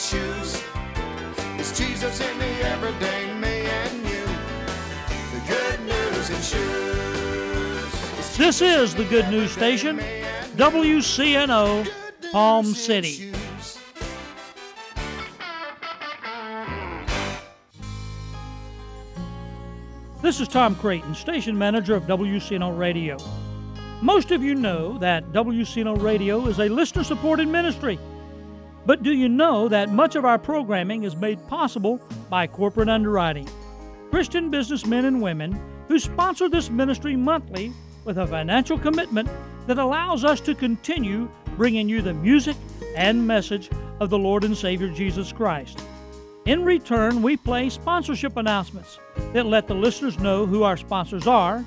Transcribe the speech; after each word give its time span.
shoes. 0.00 0.64
It's 1.58 1.76
Jesus 1.76 2.20
in 2.20 2.38
the 2.38 2.68
everyday 2.68 3.34
me 3.34 3.66
and 3.66 3.98
you. 3.98 4.24
The 5.34 5.42
good 5.46 5.80
news 5.80 6.30
in 6.30 6.40
shoes. 6.40 8.36
This 8.38 8.62
is 8.62 8.94
the 8.94 9.04
Good 9.04 9.28
News 9.28 9.52
Station, 9.52 9.98
WCNO, 10.56 11.86
Palm 12.32 12.64
City. 12.64 13.30
This 20.22 20.40
is 20.40 20.48
Tom 20.48 20.76
Creighton, 20.76 21.14
station 21.14 21.58
manager 21.58 21.94
of 21.94 22.04
WCNO 22.04 22.78
Radio. 22.78 23.18
Most 24.00 24.30
of 24.30 24.42
you 24.42 24.54
know 24.54 24.96
that 24.96 25.30
WCNO 25.32 26.00
Radio 26.00 26.46
is 26.46 26.58
a 26.58 26.70
listener 26.70 27.04
supported 27.04 27.48
ministry. 27.48 27.98
But 28.90 29.04
do 29.04 29.12
you 29.12 29.28
know 29.28 29.68
that 29.68 29.92
much 29.92 30.16
of 30.16 30.24
our 30.24 30.36
programming 30.36 31.04
is 31.04 31.14
made 31.14 31.46
possible 31.46 32.00
by 32.28 32.48
corporate 32.48 32.88
underwriting? 32.88 33.48
Christian 34.10 34.50
businessmen 34.50 35.04
and 35.04 35.22
women 35.22 35.56
who 35.86 35.96
sponsor 36.00 36.48
this 36.48 36.70
ministry 36.70 37.14
monthly 37.14 37.72
with 38.04 38.18
a 38.18 38.26
financial 38.26 38.76
commitment 38.76 39.28
that 39.68 39.78
allows 39.78 40.24
us 40.24 40.40
to 40.40 40.56
continue 40.56 41.30
bringing 41.56 41.88
you 41.88 42.02
the 42.02 42.14
music 42.14 42.56
and 42.96 43.24
message 43.24 43.70
of 44.00 44.10
the 44.10 44.18
Lord 44.18 44.42
and 44.42 44.56
Savior 44.56 44.88
Jesus 44.88 45.32
Christ. 45.32 45.78
In 46.46 46.64
return, 46.64 47.22
we 47.22 47.36
play 47.36 47.70
sponsorship 47.70 48.36
announcements 48.36 48.98
that 49.34 49.46
let 49.46 49.68
the 49.68 49.74
listeners 49.76 50.18
know 50.18 50.46
who 50.46 50.64
our 50.64 50.76
sponsors 50.76 51.28
are, 51.28 51.60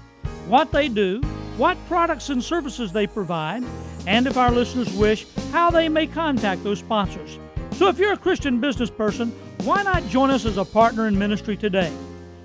what 0.49 0.73
they 0.73 0.89
do, 0.89 1.21
what 1.57 1.77
products 1.87 2.29
and 2.29 2.43
services 2.43 2.91
they 2.91 3.07
provide, 3.07 3.63
and 4.07 4.27
if 4.27 4.37
our 4.37 4.51
listeners 4.51 4.91
wish, 4.95 5.25
how 5.51 5.69
they 5.69 5.87
may 5.87 6.07
contact 6.07 6.63
those 6.63 6.79
sponsors. 6.79 7.37
So 7.73 7.87
if 7.87 7.99
you're 7.99 8.13
a 8.13 8.17
Christian 8.17 8.59
business 8.59 8.89
person, 8.89 9.31
why 9.63 9.83
not 9.83 10.07
join 10.07 10.29
us 10.29 10.45
as 10.45 10.57
a 10.57 10.65
partner 10.65 11.07
in 11.07 11.17
ministry 11.17 11.55
today? 11.55 11.91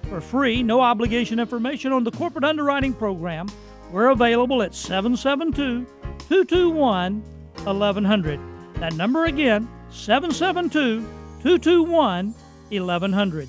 For 0.08 0.20
free, 0.20 0.62
no 0.62 0.80
obligation 0.80 1.38
information 1.38 1.92
on 1.92 2.04
the 2.04 2.10
corporate 2.10 2.44
underwriting 2.44 2.94
program, 2.94 3.48
we're 3.90 4.10
available 4.10 4.62
at 4.62 4.74
772 4.74 5.86
221 6.28 7.22
1100. 7.64 8.40
That 8.74 8.94
number 8.94 9.24
again, 9.24 9.68
772 9.90 11.00
221 11.42 12.34
1100. 12.70 13.48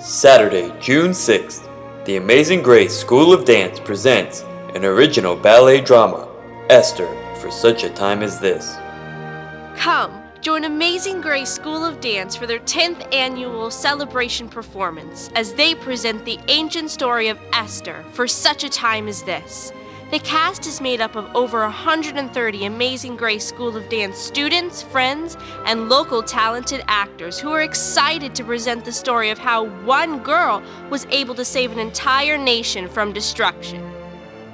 Saturday, 0.00 0.72
June 0.80 1.10
6th, 1.10 1.67
the 2.08 2.16
Amazing 2.16 2.62
Grace 2.62 2.98
School 2.98 3.34
of 3.34 3.44
Dance 3.44 3.78
presents 3.78 4.40
an 4.74 4.82
original 4.82 5.36
ballet 5.36 5.82
drama, 5.82 6.26
Esther, 6.70 7.06
for 7.36 7.50
such 7.50 7.84
a 7.84 7.90
time 7.90 8.22
as 8.22 8.40
this. 8.40 8.76
Come, 9.76 10.22
join 10.40 10.64
Amazing 10.64 11.20
Grace 11.20 11.50
School 11.50 11.84
of 11.84 12.00
Dance 12.00 12.34
for 12.34 12.46
their 12.46 12.60
10th 12.60 13.14
annual 13.14 13.70
celebration 13.70 14.48
performance 14.48 15.28
as 15.34 15.52
they 15.52 15.74
present 15.74 16.24
the 16.24 16.40
ancient 16.48 16.88
story 16.88 17.28
of 17.28 17.38
Esther 17.52 18.02
for 18.12 18.26
such 18.26 18.64
a 18.64 18.70
time 18.70 19.06
as 19.06 19.22
this. 19.24 19.70
The 20.10 20.20
cast 20.20 20.66
is 20.66 20.80
made 20.80 21.02
up 21.02 21.16
of 21.16 21.28
over 21.36 21.60
130 21.60 22.64
Amazing 22.64 23.16
Grace 23.16 23.46
School 23.46 23.76
of 23.76 23.90
Dance 23.90 24.16
students, 24.16 24.80
friends, 24.80 25.36
and 25.66 25.90
local 25.90 26.22
talented 26.22 26.82
actors 26.88 27.38
who 27.38 27.50
are 27.50 27.60
excited 27.60 28.34
to 28.34 28.42
present 28.42 28.86
the 28.86 28.92
story 28.92 29.28
of 29.28 29.36
how 29.36 29.66
one 29.84 30.20
girl 30.22 30.62
was 30.88 31.06
able 31.10 31.34
to 31.34 31.44
save 31.44 31.72
an 31.72 31.78
entire 31.78 32.38
nation 32.38 32.88
from 32.88 33.12
destruction. 33.12 33.84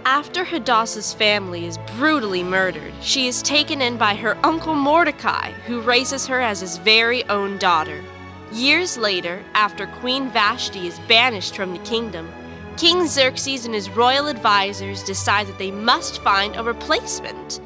After 0.05 0.42
Hadassah's 0.42 1.14
family 1.14 1.66
is 1.66 1.78
brutally 1.96 2.42
murdered, 2.42 2.92
she 3.00 3.28
is 3.28 3.41
taken 3.41 3.80
in 3.80 3.96
by 3.96 4.16
her 4.16 4.36
uncle 4.44 4.74
Mordecai, 4.74 5.52
who 5.68 5.80
raises 5.83 6.27
her 6.27 6.41
as 6.41 6.62
his 6.62 6.78
very 6.78 7.23
own 7.28 7.58
daughter. 7.58 8.02
Years 8.51 8.98
later, 8.98 9.40
after 9.55 9.86
Queen 9.86 10.30
Vashti 10.30 10.89
is 10.89 10.98
banished 11.07 11.55
from 11.55 11.73
the 11.73 11.84
kingdom, 11.84 12.28
King 12.77 13.07
Xerxes 13.07 13.67
and 13.67 13.74
his 13.74 13.89
royal 13.89 14.27
advisors 14.27 15.05
decide 15.05 15.46
that 15.46 15.58
they 15.58 15.70
must 15.70 16.20
find 16.23 16.57
a 16.57 16.64
replacement. 16.64 17.61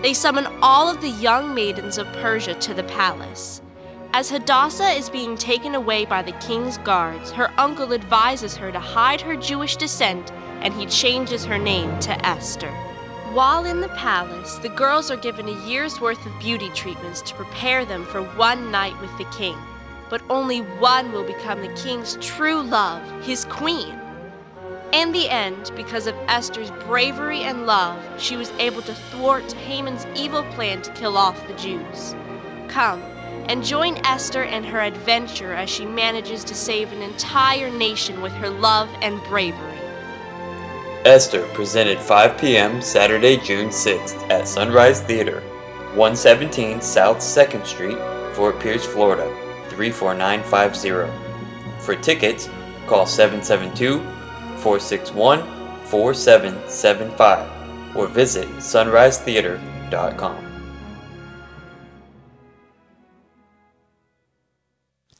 They 0.00 0.14
summon 0.14 0.46
all 0.62 0.88
of 0.88 1.02
the 1.02 1.10
young 1.10 1.54
maidens 1.54 1.98
of 1.98 2.10
Persia 2.14 2.54
to 2.54 2.72
the 2.72 2.84
palace. 2.84 3.60
As 4.14 4.30
Hadassah 4.30 4.92
is 4.92 5.10
being 5.10 5.36
taken 5.36 5.74
away 5.74 6.06
by 6.06 6.22
the 6.22 6.32
king's 6.32 6.78
guards, 6.78 7.30
her 7.32 7.52
uncle 7.58 7.92
advises 7.92 8.56
her 8.56 8.72
to 8.72 8.80
hide 8.80 9.20
her 9.20 9.36
Jewish 9.36 9.76
descent 9.76 10.32
and 10.62 10.72
he 10.72 10.86
changes 10.86 11.44
her 11.44 11.58
name 11.58 11.98
to 12.00 12.26
Esther. 12.26 12.72
While 13.34 13.66
in 13.66 13.82
the 13.82 13.88
palace, 13.90 14.56
the 14.56 14.70
girls 14.70 15.10
are 15.10 15.18
given 15.18 15.48
a 15.48 15.66
year's 15.68 16.00
worth 16.00 16.24
of 16.24 16.38
beauty 16.40 16.70
treatments 16.70 17.20
to 17.22 17.34
prepare 17.34 17.84
them 17.84 18.06
for 18.06 18.22
one 18.22 18.70
night 18.70 18.98
with 19.02 19.16
the 19.18 19.26
king. 19.36 19.58
But 20.08 20.22
only 20.30 20.60
one 20.60 21.12
will 21.12 21.24
become 21.24 21.60
the 21.60 21.74
king's 21.74 22.16
true 22.22 22.62
love, 22.62 23.02
his 23.22 23.44
queen. 23.44 24.00
In 24.92 25.12
the 25.12 25.28
end, 25.28 25.72
because 25.74 26.06
of 26.06 26.14
Esther's 26.28 26.70
bravery 26.70 27.42
and 27.42 27.66
love, 27.66 28.00
she 28.18 28.36
was 28.36 28.50
able 28.58 28.82
to 28.82 28.94
thwart 28.94 29.52
Haman's 29.52 30.06
evil 30.14 30.44
plan 30.52 30.80
to 30.82 30.92
kill 30.92 31.16
off 31.16 31.46
the 31.48 31.54
Jews. 31.54 32.14
Come 32.68 33.02
and 33.48 33.64
join 33.64 33.98
Esther 34.06 34.44
in 34.44 34.64
her 34.64 34.80
adventure 34.80 35.52
as 35.52 35.68
she 35.68 35.84
manages 35.84 36.44
to 36.44 36.54
save 36.54 36.92
an 36.92 37.02
entire 37.02 37.70
nation 37.70 38.22
with 38.22 38.32
her 38.34 38.48
love 38.48 38.88
and 39.02 39.22
bravery. 39.24 39.78
Esther 41.04 41.46
presented 41.54 41.98
5 42.00 42.38
p.m. 42.38 42.80
Saturday, 42.80 43.36
June 43.36 43.68
6th 43.68 44.30
at 44.30 44.48
Sunrise 44.48 45.00
Theater, 45.02 45.40
117 45.94 46.80
South 46.80 47.18
2nd 47.18 47.66
Street, 47.66 47.98
Fort 48.34 48.58
Pierce, 48.60 48.84
Florida 48.84 49.28
34950. 49.68 51.12
For 51.80 51.94
tickets, 51.96 52.48
call 52.86 53.06
772 53.06 54.15
461 54.66 55.42
4775 55.84 57.96
or 57.96 58.08
visit 58.08 58.48
sunrisetheater.com. 58.56 60.42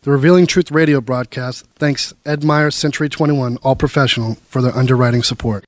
The 0.03 0.11
Revealing 0.11 0.49
Truth 0.49 0.73
radio 0.73 1.01
broadcast 1.01 1.65
thanks 1.77 2.13
Ed 2.25 2.43
Meyer 2.43 2.73
Century 2.73 3.09
21 3.09 3.59
All 3.59 3.77
Professional 3.77 4.35
for 4.49 4.61
their 4.61 4.77
underwriting 4.77 5.23
support. 5.23 5.65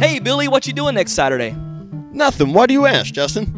Hey, 0.00 0.20
Billy, 0.20 0.46
what 0.46 0.68
you 0.68 0.72
doing 0.72 0.94
next 0.94 1.14
Saturday? 1.14 1.56
Nothing. 2.12 2.52
Why 2.52 2.66
do 2.66 2.74
you 2.74 2.86
ask, 2.86 3.12
Justin? 3.12 3.57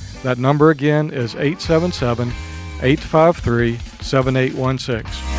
that 0.23 0.37
number 0.37 0.69
again 0.69 1.11
is 1.11 1.35
877 1.35 2.29
853 2.81 3.77
7816. 4.01 5.31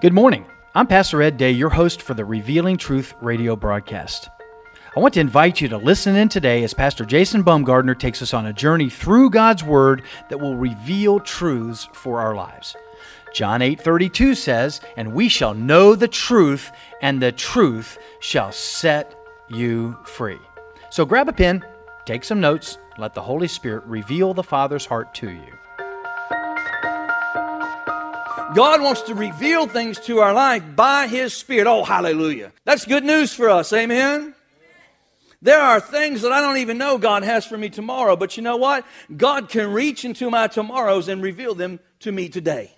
Good 0.00 0.12
morning. 0.14 0.46
I'm 0.74 0.86
Pastor 0.86 1.20
Ed 1.20 1.36
Day, 1.36 1.50
your 1.50 1.68
host 1.68 2.00
for 2.00 2.14
the 2.14 2.24
Revealing 2.24 2.76
Truth 2.76 3.12
radio 3.20 3.56
broadcast. 3.56 4.30
I 4.96 5.00
want 5.00 5.14
to 5.14 5.20
invite 5.20 5.60
you 5.60 5.68
to 5.68 5.76
listen 5.76 6.16
in 6.16 6.28
today 6.28 6.64
as 6.64 6.74
Pastor 6.74 7.04
Jason 7.04 7.44
Baumgardner 7.44 7.98
takes 7.98 8.22
us 8.22 8.32
on 8.32 8.46
a 8.46 8.52
journey 8.52 8.88
through 8.88 9.30
God's 9.30 9.62
Word 9.62 10.02
that 10.28 10.40
will 10.40 10.56
reveal 10.56 11.20
truths 11.20 11.88
for 11.92 12.20
our 12.20 12.34
lives. 12.34 12.74
John 13.32 13.62
8:32 13.62 14.34
says, 14.34 14.80
"And 14.96 15.12
we 15.12 15.28
shall 15.28 15.54
know 15.54 15.94
the 15.94 16.08
truth, 16.08 16.72
and 17.00 17.22
the 17.22 17.32
truth 17.32 17.98
shall 18.18 18.52
set 18.52 19.14
you 19.48 19.96
free." 20.04 20.40
So 20.90 21.04
grab 21.04 21.28
a 21.28 21.32
pen, 21.32 21.64
take 22.06 22.24
some 22.24 22.40
notes, 22.40 22.76
let 22.98 23.14
the 23.14 23.22
Holy 23.22 23.48
Spirit 23.48 23.84
reveal 23.86 24.34
the 24.34 24.42
Father's 24.42 24.86
heart 24.86 25.14
to 25.14 25.30
you. 25.30 25.52
God 28.52 28.82
wants 28.82 29.02
to 29.02 29.14
reveal 29.14 29.68
things 29.68 30.00
to 30.00 30.18
our 30.18 30.32
life 30.32 30.64
by 30.74 31.06
His 31.06 31.32
Spirit. 31.32 31.68
Oh, 31.68 31.84
hallelujah. 31.84 32.50
That's 32.64 32.84
good 32.84 33.04
news 33.04 33.32
for 33.32 33.48
us. 33.48 33.72
Amen. 33.72 34.34
There 35.40 35.60
are 35.60 35.78
things 35.78 36.22
that 36.22 36.32
I 36.32 36.40
don't 36.40 36.56
even 36.56 36.76
know 36.76 36.98
God 36.98 37.22
has 37.22 37.46
for 37.46 37.56
me 37.56 37.70
tomorrow, 37.70 38.16
but 38.16 38.36
you 38.36 38.42
know 38.42 38.56
what? 38.56 38.84
God 39.16 39.48
can 39.48 39.72
reach 39.72 40.04
into 40.04 40.30
my 40.30 40.48
tomorrows 40.48 41.06
and 41.08 41.22
reveal 41.22 41.54
them 41.54 41.78
to 42.00 42.10
me 42.10 42.28
today 42.28 42.72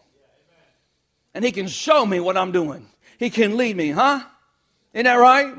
and 1.34 1.44
He 1.44 1.52
can 1.52 1.68
show 1.68 2.04
me 2.04 2.20
what 2.20 2.36
I'm 2.36 2.52
doing. 2.52 2.86
He 3.18 3.30
can 3.30 3.56
lead 3.56 3.76
me, 3.76 3.90
huh? 3.90 4.24
Isn't 4.92 5.04
that 5.04 5.14
right? 5.14 5.54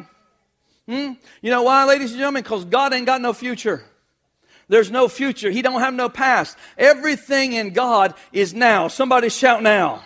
Hmm? 0.87 1.13
You 1.41 1.49
know 1.49 1.63
why, 1.63 1.85
ladies 1.85 2.11
and 2.11 2.19
gentlemen? 2.19 2.43
Because 2.43 2.65
God 2.65 2.93
ain't 2.93 3.05
got 3.05 3.21
no 3.21 3.33
future. 3.33 3.83
There's 4.67 4.91
no 4.91 5.07
future. 5.07 5.51
He 5.51 5.61
don't 5.61 5.81
have 5.81 5.93
no 5.93 6.09
past. 6.09 6.57
Everything 6.77 7.53
in 7.53 7.71
God 7.71 8.15
is 8.31 8.53
now. 8.53 8.87
Somebody 8.87 9.29
shout 9.29 9.61
now. 9.61 10.03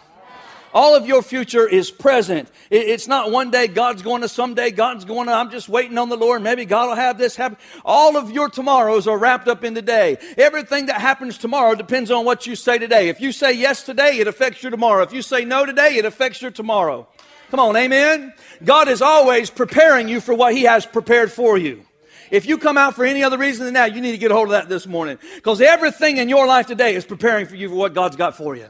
All 0.74 0.96
of 0.96 1.08
your 1.08 1.22
future 1.22 1.68
is 1.68 1.90
present. 1.90 2.50
It's 2.70 3.08
not 3.08 3.32
one 3.32 3.52
day 3.52 3.68
God's 3.68 4.02
going 4.02 4.22
to, 4.22 4.30
someday 4.30 4.72
God's 4.72 5.06
going 5.06 5.28
to, 5.28 5.34
I'm 5.34 5.50
just 5.50 5.70
waiting 5.70 5.98
on 5.98 6.10
the 6.10 6.18
Lord. 6.18 6.42
Maybe 6.42 6.66
God 6.66 6.90
will 6.90 6.96
have 6.96 7.18
this 7.18 7.36
happen. 7.36 7.58
All 7.86 8.18
of 8.18 8.32
your 8.32 8.50
tomorrows 8.50 9.08
are 9.08 9.18
wrapped 9.18 9.48
up 9.48 9.64
in 9.64 9.74
the 9.74 9.82
day. 9.82 10.18
Everything 10.38 10.88
that 10.88 11.00
happens 11.00 11.38
tomorrow 11.38 11.76
depends 11.76 12.12
on 12.12 12.26
what 12.26 12.46
you 12.46 12.56
say 12.56 12.78
today. 12.78 13.10
If 13.10 13.22
you 13.22 13.32
say 13.32 13.54
yes 13.54 13.84
today, 13.84 14.18
it 14.20 14.28
affects 14.28 14.62
your 14.62 14.72
tomorrow. 14.72 15.04
If 15.04 15.14
you 15.14 15.22
say 15.22 15.46
no 15.46 15.66
today, 15.66 15.96
it 15.98 16.06
affects 16.06 16.42
your 16.42 16.52
tomorrow. 16.52 17.08
Come 17.50 17.60
on, 17.62 17.78
amen? 17.78 18.34
God 18.64 18.90
is 18.90 19.02
always 19.02 19.50
preparing 19.50 20.10
you 20.10 20.20
for 20.20 20.34
what 20.34 20.54
He 20.54 20.64
has 20.64 20.86
prepared 20.86 21.32
for 21.32 21.58
you. 21.58 21.86
If 22.30 22.46
you 22.46 22.58
come 22.58 22.78
out 22.78 22.96
for 22.96 23.06
any 23.06 23.24
other 23.24 23.38
reason 23.38 23.66
than 23.66 23.76
that, 23.76 23.96
you 23.96 24.02
need 24.02 24.12
to 24.12 24.18
get 24.18 24.32
a 24.32 24.34
hold 24.34 24.48
of 24.48 24.52
that 24.52 24.68
this 24.68 24.86
morning. 24.86 25.18
Because 25.36 25.62
everything 25.62 26.18
in 26.18 26.28
your 26.28 26.46
life 26.46 26.68
today 26.68 26.94
is 26.96 27.06
preparing 27.06 27.46
for 27.46 27.56
you 27.56 27.70
for 27.70 27.76
what 27.76 27.94
God's 27.94 28.18
got 28.18 28.36
for 28.36 28.56
you. 28.56 28.68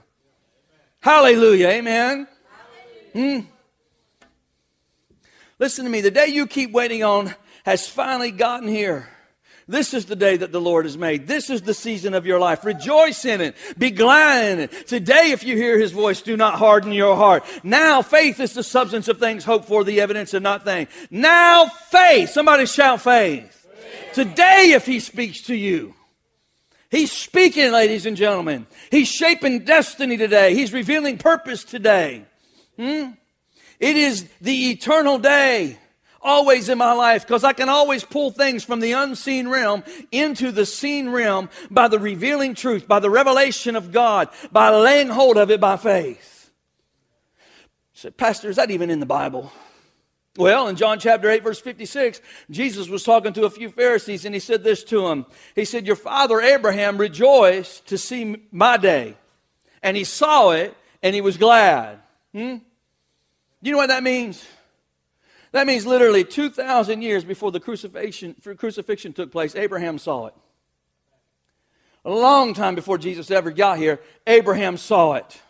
Hallelujah. 1.01 1.69
Amen. 1.69 2.27
Hmm. 3.13 3.39
Listen 5.59 5.85
to 5.85 5.91
me. 5.91 6.01
The 6.01 6.11
day 6.11 6.27
you 6.27 6.47
keep 6.47 6.71
waiting 6.71 7.03
on 7.03 7.33
has 7.65 7.87
finally 7.87 8.31
gotten 8.31 8.67
here. 8.67 9.09
This 9.69 9.93
is 9.93 10.05
the 10.05 10.15
day 10.15 10.37
that 10.37 10.53
the 10.53 10.61
Lord 10.61 10.85
has 10.85 10.97
made. 10.97 11.27
This 11.27 11.49
is 11.49 11.61
the 11.61 11.73
season 11.73 12.13
of 12.13 12.25
your 12.25 12.39
life. 12.39 12.63
Rejoice 12.63 13.25
in 13.25 13.41
it. 13.41 13.55
Be 13.77 13.91
glad 13.91 14.53
in 14.53 14.59
it. 14.61 14.87
Today, 14.87 15.31
if 15.31 15.43
you 15.43 15.57
hear 15.57 15.77
his 15.77 15.91
voice, 15.91 16.21
do 16.21 16.37
not 16.37 16.55
harden 16.55 16.93
your 16.93 17.17
heart. 17.17 17.43
Now, 17.63 18.01
faith 18.01 18.39
is 18.39 18.53
the 18.53 18.63
substance 18.63 19.09
of 19.09 19.19
things 19.19 19.43
hoped 19.43 19.65
for, 19.65 19.83
the 19.83 19.99
evidence 19.99 20.33
of 20.33 20.41
not 20.41 20.63
things. 20.63 20.87
Now, 21.11 21.65
faith. 21.65 22.29
Somebody 22.29 22.65
shout 22.65 23.01
faith. 23.01 23.51
faith. 23.51 24.13
Today, 24.13 24.71
if 24.73 24.85
he 24.85 25.01
speaks 25.01 25.41
to 25.43 25.55
you, 25.55 25.93
He's 26.89 27.11
speaking, 27.11 27.71
ladies 27.71 28.05
and 28.05 28.15
gentlemen. 28.15 28.65
He's 28.89 29.09
shaping 29.09 29.65
destiny 29.65 30.17
today. 30.17 30.53
He's 30.53 30.71
revealing 30.71 31.17
purpose 31.17 31.63
today. 31.63 32.25
Hmm? 32.77 33.11
It 33.79 33.97
is 33.97 34.27
the 34.39 34.71
eternal 34.71 35.19
day 35.19 35.77
always 36.21 36.69
in 36.69 36.77
my 36.77 36.93
life 36.93 37.25
because 37.25 37.43
I 37.43 37.53
can 37.53 37.69
always 37.69 38.03
pull 38.03 38.31
things 38.31 38.63
from 38.63 38.79
the 38.79 38.93
unseen 38.93 39.47
realm 39.47 39.83
into 40.11 40.51
the 40.51 40.65
seen 40.65 41.09
realm 41.09 41.49
by 41.69 41.87
the 41.87 41.99
revealing 41.99 42.55
truth, 42.55 42.87
by 42.87 42.99
the 42.99 43.09
revelation 43.09 43.75
of 43.75 43.91
God, 43.91 44.29
by 44.51 44.69
laying 44.69 45.09
hold 45.09 45.37
of 45.37 45.51
it 45.51 45.59
by 45.59 45.77
faith. 45.77 46.51
Said, 47.93 48.17
Pastor, 48.17 48.49
is 48.49 48.57
that 48.57 48.71
even 48.71 48.89
in 48.89 48.99
the 48.99 49.05
Bible? 49.05 49.51
Well, 50.37 50.67
in 50.67 50.75
John 50.75 50.99
chapter 50.99 51.29
8, 51.29 51.43
verse 51.43 51.59
56, 51.59 52.21
Jesus 52.51 52.87
was 52.89 53.03
talking 53.03 53.33
to 53.33 53.45
a 53.45 53.49
few 53.49 53.69
Pharisees 53.69 54.23
and 54.23 54.35
he 54.35 54.39
said 54.39 54.63
this 54.63 54.83
to 54.85 55.07
them. 55.07 55.25
He 55.55 55.65
said, 55.65 55.87
Your 55.87 55.95
father 55.95 56.39
Abraham 56.39 56.97
rejoiced 56.97 57.87
to 57.87 57.97
see 57.97 58.43
my 58.51 58.77
day. 58.77 59.17
And 59.81 59.97
he 59.97 60.03
saw 60.03 60.51
it 60.51 60.77
and 61.01 61.15
he 61.15 61.21
was 61.21 61.37
glad. 61.37 61.99
Hmm? 62.33 62.57
You 63.61 63.71
know 63.71 63.77
what 63.77 63.87
that 63.87 64.03
means? 64.03 64.45
That 65.53 65.65
means 65.65 65.87
literally 65.87 66.23
2,000 66.23 67.01
years 67.01 67.23
before 67.23 67.51
the 67.51 67.59
crucifixion, 67.59 68.35
crucifixion 68.57 69.13
took 69.13 69.31
place, 69.31 69.55
Abraham 69.55 69.97
saw 69.97 70.27
it. 70.27 70.35
A 72.05 72.11
long 72.11 72.53
time 72.53 72.75
before 72.75 72.99
Jesus 72.99 73.31
ever 73.31 73.49
got 73.49 73.79
here, 73.79 73.99
Abraham 74.27 74.77
saw 74.77 75.13
it. 75.13 75.41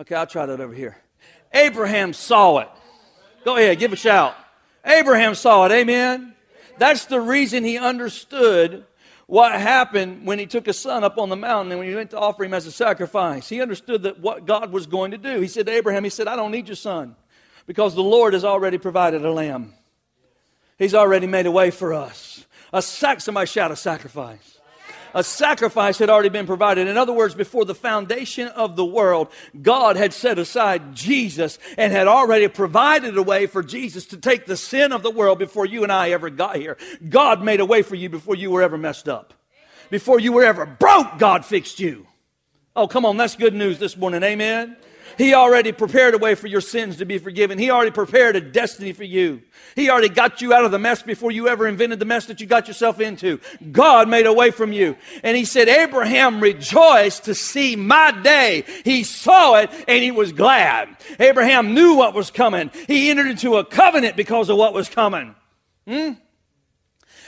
Okay, 0.00 0.14
I'll 0.14 0.26
try 0.26 0.46
that 0.46 0.60
over 0.60 0.72
here. 0.72 0.96
Abraham 1.52 2.14
saw 2.14 2.58
it. 2.58 2.68
Go 3.44 3.56
ahead, 3.56 3.78
give 3.78 3.92
a 3.92 3.96
shout. 3.96 4.34
Abraham 4.84 5.34
saw 5.34 5.66
it, 5.66 5.72
amen. 5.72 6.34
That's 6.78 7.06
the 7.06 7.20
reason 7.20 7.64
he 7.64 7.78
understood 7.78 8.84
what 9.26 9.52
happened 9.52 10.26
when 10.26 10.38
he 10.38 10.46
took 10.46 10.66
his 10.66 10.78
son 10.78 11.04
up 11.04 11.18
on 11.18 11.28
the 11.28 11.36
mountain 11.36 11.72
and 11.72 11.78
when 11.78 11.88
he 11.88 11.94
went 11.94 12.10
to 12.10 12.18
offer 12.18 12.44
him 12.44 12.54
as 12.54 12.66
a 12.66 12.72
sacrifice. 12.72 13.48
He 13.48 13.60
understood 13.60 14.02
that 14.02 14.18
what 14.18 14.46
God 14.46 14.72
was 14.72 14.86
going 14.86 15.12
to 15.12 15.18
do. 15.18 15.40
He 15.40 15.48
said 15.48 15.66
to 15.66 15.72
Abraham, 15.72 16.04
He 16.04 16.10
said, 16.10 16.26
I 16.26 16.36
don't 16.36 16.50
need 16.50 16.68
your 16.68 16.76
son 16.76 17.16
because 17.66 17.94
the 17.94 18.02
Lord 18.02 18.32
has 18.34 18.44
already 18.44 18.78
provided 18.78 19.24
a 19.24 19.30
lamb. 19.30 19.74
He's 20.78 20.94
already 20.94 21.26
made 21.26 21.46
a 21.46 21.50
way 21.50 21.70
for 21.70 21.92
us. 21.92 22.44
A 22.72 22.82
sac, 22.82 23.20
somebody 23.20 23.46
shout 23.46 23.70
a 23.70 23.76
sacrifice 23.76 24.59
a 25.14 25.24
sacrifice 25.24 25.98
had 25.98 26.10
already 26.10 26.28
been 26.28 26.46
provided. 26.46 26.88
In 26.88 26.96
other 26.96 27.12
words, 27.12 27.34
before 27.34 27.64
the 27.64 27.74
foundation 27.74 28.48
of 28.48 28.76
the 28.76 28.84
world, 28.84 29.28
God 29.60 29.96
had 29.96 30.12
set 30.12 30.38
aside 30.38 30.94
Jesus 30.94 31.58
and 31.76 31.92
had 31.92 32.06
already 32.06 32.48
provided 32.48 33.16
a 33.16 33.22
way 33.22 33.46
for 33.46 33.62
Jesus 33.62 34.06
to 34.06 34.16
take 34.16 34.46
the 34.46 34.56
sin 34.56 34.92
of 34.92 35.02
the 35.02 35.10
world 35.10 35.38
before 35.38 35.66
you 35.66 35.82
and 35.82 35.92
I 35.92 36.10
ever 36.10 36.30
got 36.30 36.56
here. 36.56 36.76
God 37.08 37.42
made 37.42 37.60
a 37.60 37.66
way 37.66 37.82
for 37.82 37.94
you 37.94 38.08
before 38.08 38.34
you 38.34 38.50
were 38.50 38.62
ever 38.62 38.78
messed 38.78 39.08
up. 39.08 39.34
Before 39.90 40.20
you 40.20 40.32
were 40.32 40.44
ever 40.44 40.66
broke, 40.66 41.18
God 41.18 41.44
fixed 41.44 41.80
you. 41.80 42.06
Oh, 42.76 42.86
come 42.86 43.04
on, 43.04 43.16
that's 43.16 43.36
good 43.36 43.54
news 43.54 43.78
this 43.78 43.96
morning. 43.96 44.22
Amen. 44.22 44.76
He 45.18 45.34
already 45.34 45.72
prepared 45.72 46.14
a 46.14 46.18
way 46.18 46.34
for 46.34 46.46
your 46.46 46.60
sins 46.60 46.96
to 46.96 47.04
be 47.04 47.18
forgiven. 47.18 47.58
He 47.58 47.70
already 47.70 47.90
prepared 47.90 48.36
a 48.36 48.40
destiny 48.40 48.92
for 48.92 49.04
you. 49.04 49.42
He 49.76 49.90
already 49.90 50.08
got 50.08 50.40
you 50.40 50.52
out 50.52 50.64
of 50.64 50.70
the 50.70 50.78
mess 50.78 51.02
before 51.02 51.30
you 51.30 51.48
ever 51.48 51.66
invented 51.66 51.98
the 51.98 52.04
mess 52.04 52.26
that 52.26 52.40
you 52.40 52.46
got 52.46 52.68
yourself 52.68 53.00
into. 53.00 53.40
God 53.70 54.08
made 54.08 54.26
a 54.26 54.32
way 54.32 54.50
from 54.50 54.72
you. 54.72 54.96
And 55.22 55.36
he 55.36 55.44
said, 55.44 55.68
Abraham 55.68 56.40
rejoiced 56.40 57.24
to 57.24 57.34
see 57.34 57.76
my 57.76 58.12
day. 58.22 58.64
He 58.84 59.04
saw 59.04 59.56
it 59.56 59.70
and 59.86 60.02
he 60.02 60.10
was 60.10 60.32
glad. 60.32 60.96
Abraham 61.18 61.74
knew 61.74 61.94
what 61.94 62.14
was 62.14 62.30
coming. 62.30 62.70
He 62.86 63.10
entered 63.10 63.28
into 63.28 63.56
a 63.56 63.64
covenant 63.64 64.16
because 64.16 64.48
of 64.48 64.56
what 64.56 64.74
was 64.74 64.88
coming. 64.88 65.34
Hmm? 65.86 66.12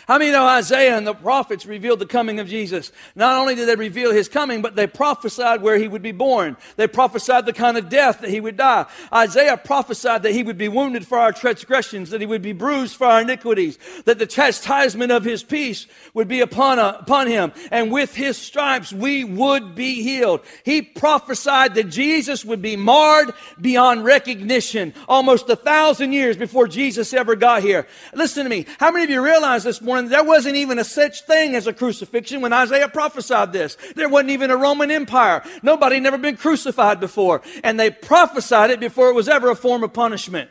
How 0.09 0.19
many 0.19 0.33
know 0.33 0.47
Isaiah 0.47 0.97
and 0.97 1.07
the 1.07 1.15
prophets 1.15 1.65
revealed 1.65 2.01
the 2.01 2.07
coming 2.07 2.41
of 2.41 2.49
Jesus? 2.49 2.91
Not 3.15 3.39
only 3.39 3.55
did 3.55 3.69
they 3.69 3.77
reveal 3.77 4.13
his 4.13 4.29
coming, 4.29 4.61
but 4.61 4.75
they 4.75 4.89
prophesied 4.89 5.63
where 5.63 5.79
he 5.79 5.87
would 5.87 6.03
be 6.03 6.11
born. 6.11 6.57
They 6.77 6.89
prophesied 6.89 7.47
the 7.47 7.53
kind 7.53 7.79
of 7.79 7.89
death 7.89 8.21
that 8.21 8.31
he 8.31 8.41
would 8.41 8.57
die. 8.57 8.87
Isaiah 9.13 9.57
prophesied 9.57 10.25
that 10.25 10.33
he 10.33 10.43
would 10.43 10.59
be 10.59 10.69
wounded 10.69 11.07
for 11.07 11.19
our 11.19 11.33
transgressions, 11.33 12.11
that 12.11 12.21
he 12.21 12.27
would 12.27 12.43
be 12.43 12.53
bruised 12.53 12.97
for 12.97 13.07
our 13.07 13.23
iniquities, 13.23 13.79
that 14.05 14.19
the 14.19 14.27
chastisement 14.27 15.13
of 15.13 15.25
his 15.25 15.45
peace 15.45 15.87
would 16.15 16.27
be 16.27 16.41
upon, 16.41 16.81
uh, 16.81 16.97
upon 16.99 17.29
him, 17.29 17.53
and 17.71 17.93
with 17.93 18.15
his 18.17 18.37
stripes 18.37 18.93
we 18.93 19.23
would 19.23 19.77
be 19.77 20.03
healed. 20.03 20.41
He 20.65 20.83
prophesied 20.83 21.75
that 21.77 21.91
Jesus 21.91 22.45
would 22.45 22.61
be 22.61 22.75
marred 22.75 23.33
beyond 23.61 24.05
recognition 24.05 24.95
almost 25.07 25.49
a 25.49 25.57
thousand 25.57 26.13
years 26.13 26.37
before 26.37 26.67
Jesus 26.67 27.15
ever 27.15 27.37
got 27.37 27.63
here. 27.63 27.87
Listen 28.15 28.43
to 28.43 28.51
me. 28.51 28.67
How 28.79 28.91
many 28.91 29.05
of 29.05 29.11
you 29.11 29.23
realize 29.23 29.63
this 29.63 29.81
morning 29.81 29.92
there 30.09 30.25
wasn't 30.25 30.57
even 30.57 30.79
a 30.79 30.85
such 30.85 31.23
thing 31.23 31.55
as 31.55 31.67
a 31.67 31.73
crucifixion 31.73 32.41
when 32.41 32.53
Isaiah 32.53 32.89
prophesied 32.89 33.53
this? 33.53 33.77
There 33.95 34.09
wasn't 34.09 34.31
even 34.31 34.51
a 34.51 34.57
Roman 34.57 34.91
Empire. 34.91 35.43
Nobody 35.63 35.97
had 35.97 36.03
never 36.03 36.19
been 36.19 36.37
crucified 36.37 37.01
before. 37.01 37.43
And 37.63 37.79
they 37.79 37.91
prophesied 37.91 38.71
it 38.71 38.81
before 38.81 39.09
it 39.09 39.15
was 39.15 39.29
ever 39.29 39.51
a 39.51 39.57
form 39.57 39.83
of 39.83 39.93
punishment. 39.93 40.51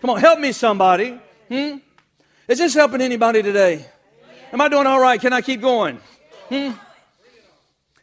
Come 0.00 0.10
on, 0.10 0.20
help 0.20 0.38
me 0.38 0.52
somebody. 0.52 1.18
Hmm? 1.48 1.76
Is 2.46 2.58
this 2.58 2.74
helping 2.74 3.00
anybody 3.00 3.42
today? 3.42 3.86
Am 4.52 4.60
I 4.60 4.68
doing 4.68 4.86
all 4.86 5.00
right? 5.00 5.20
Can 5.20 5.32
I 5.32 5.42
keep 5.42 5.60
going? 5.60 6.00
Hmm? 6.48 6.70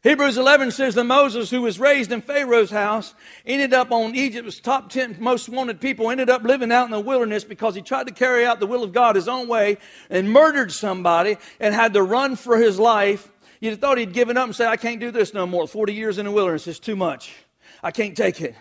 Hebrews 0.05 0.37
11 0.37 0.69
says 0.69 0.93
that 0.93 1.03
Moses, 1.05 1.49
who 1.49 1.63
was 1.63 1.79
raised 1.79 2.11
in 2.11 2.21
Pharaoh's 2.21 2.69
house, 2.69 3.15
ended 3.43 3.73
up 3.73 3.91
on 3.91 4.13
Egypt's 4.13 4.59
top 4.59 4.91
10 4.91 5.17
most 5.19 5.49
wanted 5.49 5.81
people, 5.81 6.11
ended 6.11 6.29
up 6.29 6.43
living 6.43 6.71
out 6.71 6.85
in 6.85 6.91
the 6.91 6.99
wilderness 6.99 7.43
because 7.43 7.73
he 7.73 7.81
tried 7.81 8.05
to 8.05 8.13
carry 8.13 8.45
out 8.45 8.59
the 8.59 8.67
will 8.67 8.83
of 8.83 8.93
God 8.93 9.15
his 9.15 9.27
own 9.27 9.47
way 9.47 9.79
and 10.11 10.31
murdered 10.31 10.71
somebody 10.71 11.37
and 11.59 11.73
had 11.73 11.95
to 11.95 12.03
run 12.03 12.35
for 12.35 12.55
his 12.55 12.77
life. 12.77 13.31
You'd 13.59 13.71
have 13.71 13.79
thought 13.79 13.97
he'd 13.97 14.13
given 14.13 14.37
up 14.37 14.45
and 14.45 14.55
said, 14.55 14.67
I 14.67 14.75
can't 14.75 14.99
do 14.99 15.09
this 15.09 15.33
no 15.33 15.47
more. 15.47 15.67
40 15.67 15.95
years 15.95 16.19
in 16.19 16.25
the 16.25 16.31
wilderness 16.31 16.67
is 16.67 16.77
too 16.77 16.95
much. 16.95 17.33
I 17.81 17.89
can't 17.89 18.15
take 18.15 18.41
it. 18.41 18.53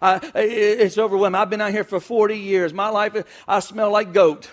I, 0.00 0.20
it's 0.36 0.98
overwhelming. 0.98 1.40
I've 1.40 1.50
been 1.50 1.60
out 1.60 1.72
here 1.72 1.82
for 1.82 1.98
40 1.98 2.38
years. 2.38 2.72
My 2.72 2.90
life, 2.90 3.24
I 3.48 3.58
smell 3.58 3.90
like 3.90 4.12
goat. 4.12 4.48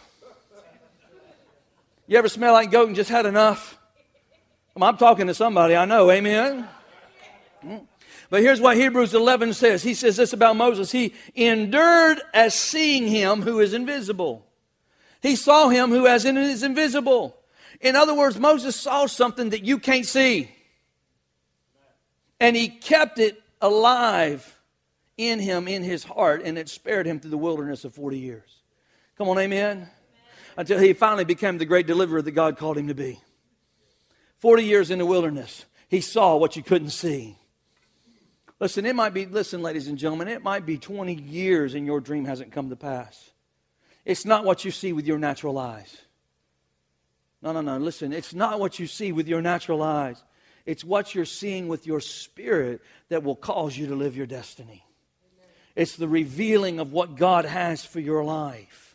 You 2.07 2.17
ever 2.17 2.27
smell 2.27 2.53
like 2.53 2.71
goat 2.71 2.87
and 2.87 2.95
just 2.95 3.11
had 3.11 3.27
enough? 3.27 3.78
I'm 4.81 4.97
talking 4.97 5.27
to 5.27 5.33
somebody 5.33 5.75
I 5.75 5.85
know, 5.85 6.09
amen? 6.11 6.67
Hmm? 7.61 7.77
But 8.29 8.41
here's 8.41 8.61
what 8.61 8.77
Hebrews 8.77 9.13
11 9.13 9.53
says. 9.53 9.81
He 9.81 9.93
says 9.93 10.17
this 10.17 10.33
about 10.33 10.55
Moses. 10.55 10.91
He 10.91 11.13
endured 11.35 12.21
as 12.33 12.53
seeing 12.53 13.07
him 13.07 13.41
who 13.41 13.59
is 13.59 13.73
invisible. 13.73 14.45
He 15.21 15.35
saw 15.35 15.69
him 15.69 15.89
who 15.89 16.05
as 16.07 16.25
in 16.25 16.37
is 16.37 16.63
invisible. 16.63 17.35
In 17.81 17.95
other 17.95 18.13
words, 18.13 18.39
Moses 18.39 18.75
saw 18.75 19.07
something 19.07 19.49
that 19.49 19.63
you 19.63 19.79
can't 19.79 20.05
see. 20.05 20.51
And 22.39 22.55
he 22.55 22.67
kept 22.67 23.19
it 23.19 23.41
alive 23.61 24.59
in 25.17 25.39
him, 25.39 25.67
in 25.67 25.83
his 25.83 26.03
heart, 26.03 26.41
and 26.45 26.57
it 26.57 26.69
spared 26.69 27.05
him 27.05 27.19
through 27.19 27.31
the 27.31 27.37
wilderness 27.37 27.83
of 27.83 27.93
40 27.93 28.17
years. 28.17 28.59
Come 29.17 29.27
on, 29.27 29.37
amen. 29.39 29.89
Until 30.55 30.79
he 30.79 30.93
finally 30.93 31.25
became 31.25 31.57
the 31.57 31.65
great 31.65 31.87
deliverer 31.87 32.21
that 32.21 32.31
God 32.31 32.57
called 32.57 32.77
him 32.77 32.87
to 32.87 32.93
be. 32.93 33.19
40 34.39 34.63
years 34.63 34.91
in 34.91 34.99
the 34.99 35.05
wilderness, 35.05 35.65
he 35.87 36.01
saw 36.01 36.35
what 36.37 36.55
you 36.55 36.63
couldn't 36.63 36.89
see. 36.89 37.37
Listen, 38.59 38.85
it 38.85 38.95
might 38.95 39.13
be, 39.13 39.25
listen, 39.25 39.61
ladies 39.61 39.87
and 39.87 39.97
gentlemen, 39.97 40.27
it 40.27 40.43
might 40.43 40.65
be 40.65 40.77
20 40.77 41.13
years 41.13 41.75
and 41.75 41.85
your 41.85 42.01
dream 42.01 42.25
hasn't 42.25 42.51
come 42.51 42.69
to 42.69 42.75
pass. 42.75 43.31
It's 44.05 44.25
not 44.25 44.43
what 44.43 44.65
you 44.65 44.71
see 44.71 44.91
with 44.91 45.05
your 45.05 45.17
natural 45.17 45.57
eyes. 45.57 45.97
No, 47.41 47.53
no, 47.53 47.61
no. 47.61 47.77
Listen, 47.77 48.11
it's 48.11 48.33
not 48.33 48.59
what 48.59 48.79
you 48.79 48.87
see 48.87 49.11
with 49.11 49.27
your 49.27 49.41
natural 49.41 49.81
eyes. 49.81 50.21
It's 50.65 50.83
what 50.83 51.15
you're 51.15 51.25
seeing 51.25 51.67
with 51.67 51.87
your 51.87 52.01
spirit 52.01 52.81
that 53.07 53.23
will 53.23 53.35
cause 53.35 53.77
you 53.77 53.87
to 53.87 53.95
live 53.95 54.17
your 54.17 54.25
destiny. 54.25 54.85
It's 55.75 55.95
the 55.95 56.07
revealing 56.07 56.79
of 56.79 56.91
what 56.91 57.15
God 57.15 57.45
has 57.45 57.85
for 57.85 58.01
your 58.01 58.23
life. 58.25 58.88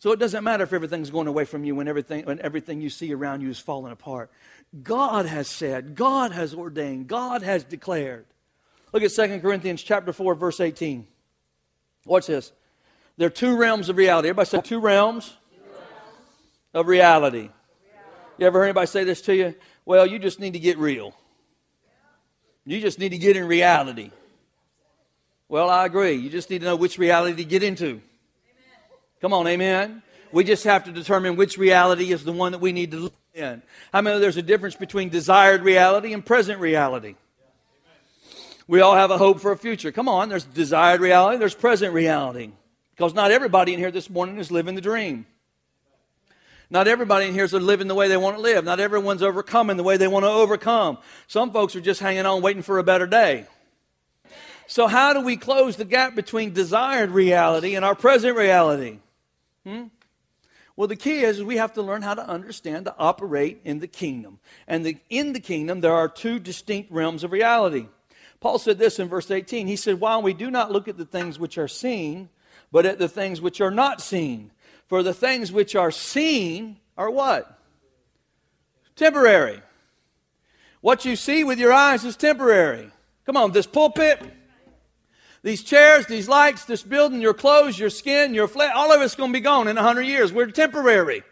So 0.00 0.12
it 0.12 0.20
doesn't 0.20 0.44
matter 0.44 0.62
if 0.62 0.72
everything's 0.72 1.10
going 1.10 1.26
away 1.26 1.44
from 1.44 1.64
you 1.64 1.74
when 1.74 1.88
everything, 1.88 2.24
when 2.24 2.40
everything 2.40 2.80
you 2.80 2.88
see 2.88 3.12
around 3.12 3.40
you 3.40 3.50
is 3.50 3.58
falling 3.58 3.92
apart. 3.92 4.30
God 4.82 5.26
has 5.26 5.48
said, 5.48 5.94
God 5.96 6.30
has 6.32 6.54
ordained, 6.54 7.08
God 7.08 7.42
has 7.42 7.64
declared. 7.64 8.26
Look 8.92 9.02
at 9.02 9.10
2 9.10 9.40
Corinthians 9.40 9.82
chapter 9.82 10.12
4, 10.12 10.34
verse 10.34 10.60
18. 10.60 11.06
Watch 12.06 12.28
this. 12.28 12.52
There 13.16 13.26
are 13.26 13.30
two 13.30 13.56
realms 13.56 13.88
of 13.88 13.96
reality. 13.96 14.28
Everybody 14.28 14.48
say 14.48 14.60
two 14.60 14.78
realms 14.78 15.34
of 16.72 16.86
reality. 16.86 17.50
You 18.38 18.46
ever 18.46 18.60
heard 18.60 18.66
anybody 18.66 18.86
say 18.86 19.02
this 19.02 19.20
to 19.22 19.34
you? 19.34 19.54
Well, 19.84 20.06
you 20.06 20.20
just 20.20 20.38
need 20.38 20.52
to 20.52 20.60
get 20.60 20.78
real. 20.78 21.14
You 22.64 22.80
just 22.80 22.98
need 22.98 23.10
to 23.10 23.18
get 23.18 23.36
in 23.36 23.46
reality. 23.48 24.12
Well, 25.48 25.68
I 25.68 25.86
agree. 25.86 26.12
You 26.12 26.30
just 26.30 26.50
need 26.50 26.60
to 26.60 26.66
know 26.66 26.76
which 26.76 26.98
reality 26.98 27.36
to 27.36 27.44
get 27.44 27.62
into. 27.62 28.00
Come 29.20 29.32
on, 29.32 29.46
amen. 29.46 30.02
We 30.32 30.44
just 30.44 30.64
have 30.64 30.84
to 30.84 30.92
determine 30.92 31.36
which 31.36 31.58
reality 31.58 32.12
is 32.12 32.24
the 32.24 32.32
one 32.32 32.52
that 32.52 32.58
we 32.58 32.72
need 32.72 32.90
to 32.92 32.98
live 32.98 33.12
in. 33.34 33.62
How 33.92 34.02
many 34.02 34.20
there's 34.20 34.36
a 34.36 34.42
difference 34.42 34.76
between 34.76 35.08
desired 35.08 35.62
reality 35.62 36.12
and 36.12 36.24
present 36.24 36.60
reality? 36.60 37.16
We 38.66 38.80
all 38.80 38.94
have 38.94 39.10
a 39.10 39.16
hope 39.16 39.40
for 39.40 39.50
a 39.50 39.56
future. 39.56 39.90
Come 39.90 40.08
on, 40.08 40.28
there's 40.28 40.44
desired 40.44 41.00
reality, 41.00 41.38
there's 41.38 41.54
present 41.54 41.94
reality. 41.94 42.50
Because 42.94 43.14
not 43.14 43.30
everybody 43.30 43.72
in 43.72 43.78
here 43.78 43.90
this 43.90 44.10
morning 44.10 44.38
is 44.38 44.50
living 44.50 44.74
the 44.74 44.80
dream. 44.80 45.24
Not 46.70 46.86
everybody 46.86 47.26
in 47.26 47.32
here 47.32 47.44
is 47.44 47.54
living 47.54 47.88
the 47.88 47.94
way 47.94 48.08
they 48.08 48.18
want 48.18 48.36
to 48.36 48.42
live. 48.42 48.64
Not 48.64 48.78
everyone's 48.78 49.22
overcoming 49.22 49.78
the 49.78 49.82
way 49.82 49.96
they 49.96 50.08
want 50.08 50.24
to 50.24 50.30
overcome. 50.30 50.98
Some 51.26 51.50
folks 51.50 51.74
are 51.76 51.80
just 51.80 52.00
hanging 52.00 52.26
on, 52.26 52.42
waiting 52.42 52.62
for 52.62 52.78
a 52.78 52.84
better 52.84 53.06
day. 53.06 53.46
So, 54.66 54.86
how 54.86 55.14
do 55.14 55.22
we 55.22 55.38
close 55.38 55.76
the 55.76 55.86
gap 55.86 56.14
between 56.14 56.52
desired 56.52 57.10
reality 57.10 57.74
and 57.74 57.86
our 57.86 57.94
present 57.94 58.36
reality? 58.36 58.98
Hmm? 59.64 59.84
Well, 60.76 60.86
the 60.86 60.96
key 60.96 61.22
is, 61.22 61.42
we 61.42 61.56
have 61.56 61.72
to 61.72 61.82
learn 61.82 62.02
how 62.02 62.14
to 62.14 62.26
understand 62.26 62.84
to 62.84 62.94
operate 62.98 63.60
in 63.64 63.80
the 63.80 63.88
kingdom. 63.88 64.38
And 64.68 64.86
the, 64.86 64.96
in 65.10 65.32
the 65.32 65.40
kingdom, 65.40 65.80
there 65.80 65.92
are 65.92 66.08
two 66.08 66.38
distinct 66.38 66.92
realms 66.92 67.24
of 67.24 67.32
reality. 67.32 67.88
Paul 68.38 68.58
said 68.58 68.78
this 68.78 69.00
in 69.00 69.08
verse 69.08 69.30
18. 69.30 69.66
He 69.66 69.74
said, 69.74 69.98
While 69.98 70.22
we 70.22 70.34
do 70.34 70.50
not 70.50 70.70
look 70.70 70.86
at 70.86 70.96
the 70.96 71.04
things 71.04 71.38
which 71.38 71.58
are 71.58 71.66
seen, 71.66 72.28
but 72.70 72.86
at 72.86 72.98
the 72.98 73.08
things 73.08 73.40
which 73.40 73.60
are 73.60 73.72
not 73.72 74.00
seen. 74.00 74.52
For 74.86 75.02
the 75.02 75.12
things 75.12 75.50
which 75.50 75.74
are 75.74 75.90
seen 75.90 76.78
are 76.96 77.10
what? 77.10 77.58
Temporary. 78.94 79.60
What 80.80 81.04
you 81.04 81.16
see 81.16 81.44
with 81.44 81.58
your 81.58 81.72
eyes 81.72 82.04
is 82.04 82.16
temporary. 82.16 82.90
Come 83.26 83.36
on, 83.36 83.52
this 83.52 83.66
pulpit, 83.66 84.22
these 85.42 85.62
chairs, 85.62 86.06
these 86.06 86.28
lights, 86.28 86.64
this 86.64 86.82
building, 86.82 87.20
your 87.20 87.34
clothes, 87.34 87.78
your 87.78 87.90
skin, 87.90 88.34
your 88.34 88.48
flesh, 88.48 88.72
all 88.74 88.92
of 88.92 89.00
it's 89.00 89.14
going 89.14 89.30
to 89.30 89.38
be 89.38 89.40
gone 89.40 89.68
in 89.68 89.76
100 89.76 90.02
years. 90.02 90.32
We're 90.32 90.50
temporary. 90.50 91.22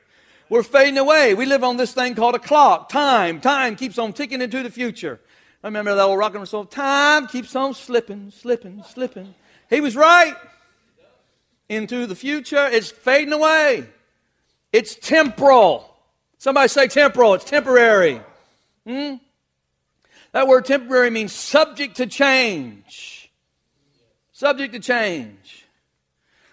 We're 0.49 0.63
fading 0.63 0.99
away. 0.99 1.35
We 1.35 1.45
live 1.45 1.65
on 1.65 1.77
this 1.77 1.93
thing 1.93 2.15
called 2.15 2.37
a 2.37 2.39
clock. 2.39 2.89
Time. 2.89 3.41
Time 3.41 3.75
keeps 3.75 3.99
on 3.99 4.13
ticking 4.13 4.41
into 4.41 4.63
the 4.63 4.71
future. 4.71 5.21
I 5.63 5.67
remember 5.67 5.95
that 5.95 6.03
old 6.03 6.19
rock 6.19 6.33
and 6.33 6.41
roll 6.41 6.47
song. 6.47 6.69
Time 6.69 7.27
keeps 7.27 7.57
on 7.57 7.75
slipping, 7.75 8.31
slipping, 8.31 8.85
slipping. 8.85 9.35
He 9.69 9.81
was 9.81 9.97
right. 9.97 10.37
Into 11.69 12.07
the 12.07 12.15
future, 12.15 12.69
it's 12.71 12.93
fading 12.93 13.33
away. 13.33 13.89
It's 14.73 14.95
temporal. 14.95 15.93
Somebody 16.39 16.69
say 16.69 16.87
temporal. 16.87 17.35
It's 17.35 17.45
temporary. 17.45 18.21
Hmm? 18.87 19.15
That 20.31 20.47
word 20.47 20.65
temporary 20.65 21.11
means 21.11 21.33
subject 21.33 21.97
to 21.97 22.07
change. 22.07 23.26
Subject 24.37 24.75
to 24.75 24.81
change. 24.81 25.65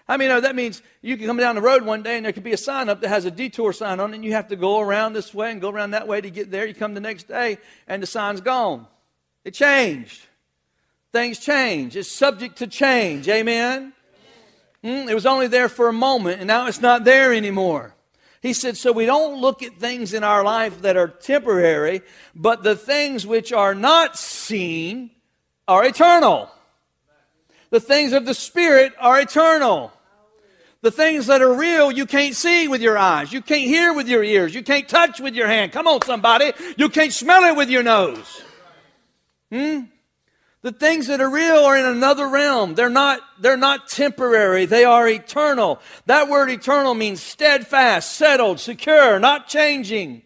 I 0.08 0.16
mean, 0.16 0.30
that 0.30 0.56
means 0.56 0.82
you 1.02 1.18
can 1.18 1.28
come 1.28 1.36
down 1.36 1.56
the 1.56 1.62
road 1.62 1.84
one 1.84 2.02
day 2.02 2.16
and 2.16 2.25
there 2.25 2.32
could 2.32 2.42
be 2.42 2.54
a 2.54 2.58
sign 2.58 2.88
up 2.88 3.02
that 3.02 3.10
has 3.10 3.25
a 3.25 3.32
detour 3.32 3.74
sign 3.74 4.00
on 4.00 4.13
it, 4.13 4.16
and 4.16 4.24
you 4.24 4.32
have 4.32 4.48
to 4.48 4.56
go 4.56 4.80
around 4.80 5.12
this 5.12 5.34
way 5.34 5.52
and 5.52 5.60
go 5.60 5.70
around 5.70 5.92
that 5.92 6.08
way 6.08 6.22
to 6.22 6.30
get 6.30 6.50
there. 6.50 6.66
You 6.66 6.74
come 6.74 6.94
the 6.94 7.02
next 7.02 7.28
day 7.28 7.58
and 7.86 8.02
the 8.02 8.08
sign's 8.08 8.40
gone. 8.40 8.88
It 9.44 9.54
changed. 9.54 10.22
Things 11.12 11.40
change. 11.40 11.98
It's 11.98 12.10
subject 12.10 12.60
to 12.60 12.68
change. 12.68 13.28
Amen? 13.28 13.92
Mm, 14.82 15.10
it 15.10 15.13
was 15.13 15.25
only 15.25 15.48
there 15.48 15.68
for 15.68 15.90
a 15.90 15.94
moment, 15.94 16.40
and 16.40 16.48
now 16.48 16.68
it's 16.68 16.80
not 16.80 17.04
there 17.04 17.34
anymore. 17.34 17.94
He 18.42 18.54
said, 18.54 18.78
So 18.78 18.94
we 18.94 19.06
don't 19.06 19.42
look 19.42 19.62
at 19.62 19.75
things 19.75 20.13
in 20.13 20.24
our 20.24 20.46
life 20.46 20.84
that 20.84 20.96
are 20.96 21.10
temporary, 21.10 22.02
but 22.34 22.63
the 22.63 22.78
things 22.78 23.28
which 23.28 23.52
are 23.52 23.75
not 23.75 24.18
seen 24.18 25.12
are 25.68 25.84
eternal. 25.84 26.50
The 27.74 27.80
things 27.80 28.13
of 28.13 28.27
the 28.27 28.36
Spirit 28.36 28.94
are 29.00 29.20
eternal. 29.20 29.92
The 30.82 30.92
things 30.92 31.25
that 31.25 31.42
are 31.42 31.56
real, 31.56 31.92
you 31.92 32.06
can't 32.06 32.36
see 32.36 32.68
with 32.68 32.84
your 32.84 33.00
eyes. 33.00 33.34
You 33.34 33.42
can't 33.42 33.63
hear 33.63 33.96
with 33.96 34.08
your 34.08 34.24
ears. 34.24 34.53
You 34.53 34.62
can't 34.62 34.88
touch 34.88 35.20
with 35.20 35.34
your 35.34 35.48
hand. 35.48 35.72
Come 35.72 35.88
on, 35.88 36.03
somebody. 36.03 36.51
You 36.77 36.88
can't 36.89 37.12
smell 37.12 37.46
it 37.46 37.56
with 37.56 37.72
your 37.72 37.82
nose. 37.82 38.44
Hmm? 39.51 39.86
The 40.62 40.72
things 40.72 41.08
that 41.08 41.20
are 41.20 41.30
real 41.32 41.65
are 41.65 41.75
in 41.75 41.86
another 41.86 42.27
realm. 42.30 42.75
They're 42.75 42.89
not, 42.89 43.22
they're 43.39 43.58
not 43.58 43.89
temporary. 43.89 44.68
They 44.68 44.84
are 44.84 45.08
eternal. 45.08 45.82
That 46.06 46.30
word 46.30 46.51
eternal 46.51 46.94
means 46.94 47.24
steadfast, 47.24 48.13
settled, 48.13 48.60
secure, 48.60 49.18
not 49.18 49.48
changing. 49.48 50.22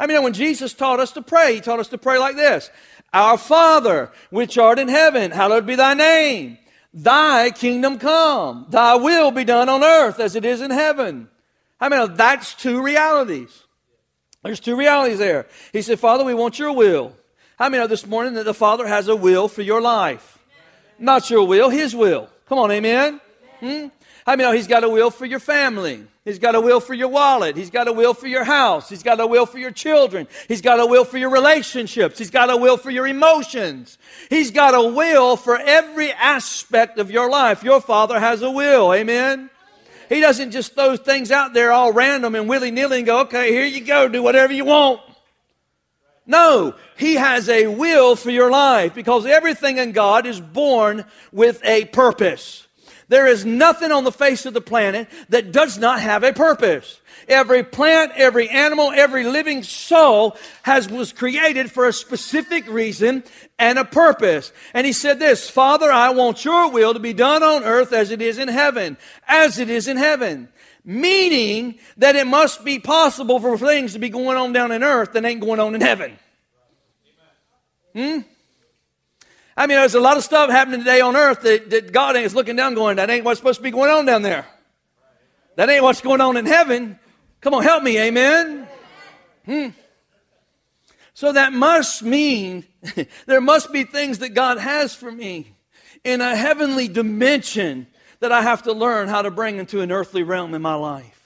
I 0.00 0.08
mean, 0.08 0.24
when 0.24 0.32
Jesus 0.32 0.74
taught 0.74 0.98
us 0.98 1.12
to 1.12 1.22
pray, 1.22 1.54
he 1.54 1.60
taught 1.60 1.78
us 1.78 1.88
to 1.90 1.98
pray 1.98 2.18
like 2.18 2.34
this. 2.34 2.68
Our 3.12 3.38
Father, 3.38 4.10
which 4.30 4.58
art 4.58 4.78
in 4.78 4.88
heaven, 4.88 5.30
hallowed 5.30 5.66
be 5.66 5.74
thy 5.74 5.94
name. 5.94 6.58
Thy 6.92 7.50
kingdom 7.50 7.98
come. 7.98 8.66
Thy 8.68 8.96
will 8.96 9.30
be 9.30 9.44
done 9.44 9.68
on 9.68 9.84
earth 9.84 10.20
as 10.20 10.36
it 10.36 10.44
is 10.44 10.60
in 10.60 10.70
heaven. 10.70 11.28
I 11.80 11.88
mean, 11.88 12.14
that's 12.14 12.54
two 12.54 12.82
realities. 12.82 13.64
There's 14.42 14.60
two 14.60 14.76
realities 14.76 15.18
there. 15.18 15.46
He 15.72 15.82
said, 15.82 16.00
Father, 16.00 16.24
we 16.24 16.34
want 16.34 16.58
your 16.58 16.72
will. 16.72 17.14
How 17.58 17.68
many 17.68 17.82
know 17.82 17.86
this 17.86 18.06
morning 18.06 18.34
that 18.34 18.44
the 18.44 18.54
Father 18.54 18.86
has 18.86 19.08
a 19.08 19.16
will 19.16 19.48
for 19.48 19.62
your 19.62 19.80
life? 19.80 20.38
Not 20.98 21.30
your 21.30 21.46
will, 21.46 21.70
His 21.70 21.94
will. 21.94 22.28
Come 22.48 22.58
on, 22.58 22.70
amen? 22.70 23.20
Hmm? 23.60 23.86
How 24.24 24.32
many 24.36 24.42
know 24.44 24.52
He's 24.52 24.66
got 24.66 24.84
a 24.84 24.88
will 24.88 25.10
for 25.10 25.26
your 25.26 25.40
family? 25.40 26.04
He's 26.28 26.38
got 26.38 26.54
a 26.54 26.60
will 26.60 26.80
for 26.80 26.92
your 26.92 27.08
wallet. 27.08 27.56
He's 27.56 27.70
got 27.70 27.88
a 27.88 27.92
will 27.92 28.12
for 28.12 28.26
your 28.26 28.44
house. 28.44 28.90
He's 28.90 29.02
got 29.02 29.18
a 29.18 29.26
will 29.26 29.46
for 29.46 29.58
your 29.58 29.70
children. 29.70 30.28
He's 30.46 30.60
got 30.60 30.78
a 30.78 30.84
will 30.84 31.06
for 31.06 31.16
your 31.16 31.30
relationships. 31.30 32.18
He's 32.18 32.30
got 32.30 32.50
a 32.50 32.56
will 32.58 32.76
for 32.76 32.90
your 32.90 33.06
emotions. 33.06 33.96
He's 34.28 34.50
got 34.50 34.74
a 34.74 34.82
will 34.82 35.38
for 35.38 35.56
every 35.56 36.12
aspect 36.12 36.98
of 36.98 37.10
your 37.10 37.30
life. 37.30 37.64
Your 37.64 37.80
Father 37.80 38.20
has 38.20 38.42
a 38.42 38.50
will. 38.50 38.92
Amen? 38.92 39.48
He 40.10 40.20
doesn't 40.20 40.50
just 40.50 40.74
throw 40.74 40.98
things 40.98 41.30
out 41.30 41.54
there 41.54 41.72
all 41.72 41.94
random 41.94 42.34
and 42.34 42.46
willy 42.46 42.72
nilly 42.72 42.98
and 42.98 43.06
go, 43.06 43.20
okay, 43.20 43.50
here 43.50 43.64
you 43.64 43.80
go, 43.80 44.06
do 44.06 44.22
whatever 44.22 44.52
you 44.52 44.66
want. 44.66 45.00
No, 46.26 46.74
He 46.98 47.14
has 47.14 47.48
a 47.48 47.68
will 47.68 48.16
for 48.16 48.30
your 48.30 48.50
life 48.50 48.94
because 48.94 49.24
everything 49.24 49.78
in 49.78 49.92
God 49.92 50.26
is 50.26 50.42
born 50.42 51.06
with 51.32 51.64
a 51.64 51.86
purpose. 51.86 52.67
There 53.08 53.26
is 53.26 53.44
nothing 53.44 53.90
on 53.90 54.04
the 54.04 54.12
face 54.12 54.44
of 54.44 54.54
the 54.54 54.60
planet 54.60 55.08
that 55.30 55.50
does 55.50 55.78
not 55.78 56.00
have 56.00 56.22
a 56.22 56.32
purpose. 56.32 57.00
Every 57.26 57.62
plant, 57.62 58.12
every 58.14 58.48
animal, 58.48 58.90
every 58.90 59.24
living 59.24 59.62
soul 59.62 60.36
has 60.62 60.88
was 60.88 61.12
created 61.12 61.70
for 61.70 61.86
a 61.86 61.92
specific 61.92 62.68
reason 62.68 63.24
and 63.58 63.78
a 63.78 63.84
purpose. 63.84 64.52
And 64.74 64.86
he 64.86 64.92
said 64.92 65.18
this, 65.18 65.48
Father, 65.48 65.90
I 65.90 66.10
want 66.10 66.44
your 66.44 66.70
will 66.70 66.94
to 66.94 67.00
be 67.00 67.14
done 67.14 67.42
on 67.42 67.64
earth 67.64 67.92
as 67.92 68.10
it 68.10 68.20
is 68.20 68.38
in 68.38 68.48
heaven, 68.48 68.98
as 69.26 69.58
it 69.58 69.70
is 69.70 69.88
in 69.88 69.96
heaven 69.96 70.48
meaning 70.84 71.78
that 71.98 72.16
it 72.16 72.26
must 72.26 72.64
be 72.64 72.78
possible 72.78 73.38
for 73.38 73.58
things 73.58 73.92
to 73.92 73.98
be 73.98 74.08
going 74.08 74.38
on 74.38 74.54
down 74.54 74.72
in 74.72 74.82
earth 74.82 75.12
that 75.12 75.22
ain't 75.22 75.42
going 75.42 75.60
on 75.60 75.74
in 75.74 75.82
heaven. 75.82 76.18
Hmm? 77.94 78.20
I 79.58 79.66
mean, 79.66 79.76
there's 79.76 79.96
a 79.96 80.00
lot 80.00 80.16
of 80.16 80.22
stuff 80.22 80.50
happening 80.50 80.78
today 80.78 81.00
on 81.00 81.16
earth 81.16 81.40
that, 81.42 81.70
that 81.70 81.90
God 81.90 82.14
is 82.14 82.32
looking 82.32 82.54
down 82.54 82.74
going, 82.74 82.96
that 82.96 83.10
ain't 83.10 83.24
what's 83.24 83.40
supposed 83.40 83.58
to 83.58 83.62
be 83.64 83.72
going 83.72 83.90
on 83.90 84.06
down 84.06 84.22
there. 84.22 84.46
That 85.56 85.68
ain't 85.68 85.82
what's 85.82 86.00
going 86.00 86.20
on 86.20 86.36
in 86.36 86.46
heaven. 86.46 86.96
Come 87.40 87.54
on, 87.54 87.64
help 87.64 87.82
me, 87.82 87.98
amen. 87.98 88.68
Hmm. 89.44 89.68
So 91.12 91.32
that 91.32 91.52
must 91.52 92.04
mean 92.04 92.66
there 93.26 93.40
must 93.40 93.72
be 93.72 93.82
things 93.82 94.20
that 94.20 94.28
God 94.28 94.58
has 94.58 94.94
for 94.94 95.10
me 95.10 95.56
in 96.04 96.20
a 96.20 96.36
heavenly 96.36 96.86
dimension 96.86 97.88
that 98.20 98.30
I 98.30 98.42
have 98.42 98.62
to 98.62 98.72
learn 98.72 99.08
how 99.08 99.22
to 99.22 99.30
bring 99.32 99.56
into 99.56 99.80
an 99.80 99.90
earthly 99.90 100.22
realm 100.22 100.54
in 100.54 100.62
my 100.62 100.74
life. 100.74 101.17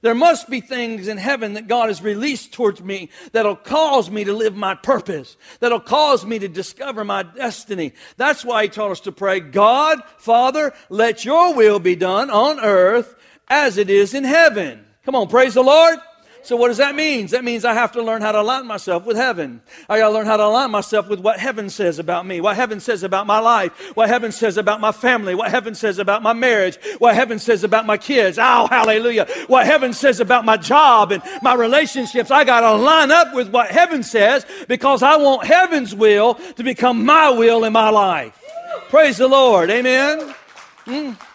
There 0.00 0.14
must 0.14 0.48
be 0.48 0.60
things 0.60 1.08
in 1.08 1.16
heaven 1.16 1.54
that 1.54 1.66
God 1.66 1.88
has 1.88 2.02
released 2.02 2.52
towards 2.52 2.82
me 2.82 3.10
that'll 3.32 3.56
cause 3.56 4.10
me 4.10 4.24
to 4.24 4.32
live 4.32 4.54
my 4.54 4.74
purpose, 4.74 5.36
that'll 5.60 5.80
cause 5.80 6.24
me 6.24 6.38
to 6.38 6.48
discover 6.48 7.04
my 7.04 7.22
destiny. 7.22 7.92
That's 8.16 8.44
why 8.44 8.64
He 8.64 8.68
taught 8.68 8.92
us 8.92 9.00
to 9.00 9.12
pray, 9.12 9.40
God, 9.40 10.00
Father, 10.18 10.72
let 10.88 11.24
your 11.24 11.54
will 11.54 11.80
be 11.80 11.96
done 11.96 12.30
on 12.30 12.60
earth 12.60 13.16
as 13.48 13.76
it 13.76 13.90
is 13.90 14.14
in 14.14 14.24
heaven. 14.24 14.84
Come 15.04 15.14
on, 15.14 15.28
praise 15.28 15.54
the 15.54 15.62
Lord. 15.62 15.98
So 16.42 16.56
what 16.56 16.68
does 16.68 16.78
that 16.78 16.94
mean? 16.94 17.26
That 17.28 17.44
means 17.44 17.64
I 17.64 17.74
have 17.74 17.92
to 17.92 18.02
learn 18.02 18.22
how 18.22 18.32
to 18.32 18.40
align 18.40 18.66
myself 18.66 19.04
with 19.04 19.16
heaven. 19.16 19.60
I 19.88 19.98
got 19.98 20.08
to 20.08 20.14
learn 20.14 20.26
how 20.26 20.36
to 20.36 20.44
align 20.44 20.70
myself 20.70 21.08
with 21.08 21.20
what 21.20 21.38
heaven 21.38 21.68
says 21.68 21.98
about 21.98 22.26
me, 22.26 22.40
what 22.40 22.56
heaven 22.56 22.80
says 22.80 23.02
about 23.02 23.26
my 23.26 23.38
life, 23.38 23.72
what 23.96 24.08
heaven 24.08 24.32
says 24.32 24.56
about 24.56 24.80
my 24.80 24.92
family, 24.92 25.34
what 25.34 25.50
heaven 25.50 25.74
says 25.74 25.98
about 25.98 26.22
my 26.22 26.32
marriage, 26.32 26.78
what 26.98 27.14
heaven 27.14 27.38
says 27.38 27.64
about 27.64 27.86
my 27.86 27.96
kids. 27.96 28.38
Oh, 28.40 28.66
hallelujah. 28.68 29.26
What 29.46 29.66
heaven 29.66 29.92
says 29.92 30.20
about 30.20 30.44
my 30.44 30.56
job 30.56 31.12
and 31.12 31.22
my 31.42 31.54
relationships. 31.54 32.30
I 32.30 32.44
got 32.44 32.60
to 32.60 32.72
line 32.74 33.10
up 33.10 33.34
with 33.34 33.50
what 33.50 33.70
heaven 33.70 34.02
says 34.02 34.46
because 34.68 35.02
I 35.02 35.16
want 35.16 35.46
heaven's 35.46 35.94
will 35.94 36.34
to 36.34 36.62
become 36.62 37.04
my 37.04 37.28
will 37.30 37.64
in 37.64 37.72
my 37.72 37.90
life. 37.90 38.38
Praise 38.88 39.18
the 39.18 39.28
Lord. 39.28 39.70
Amen. 39.70 40.34
Mm. 40.86 41.27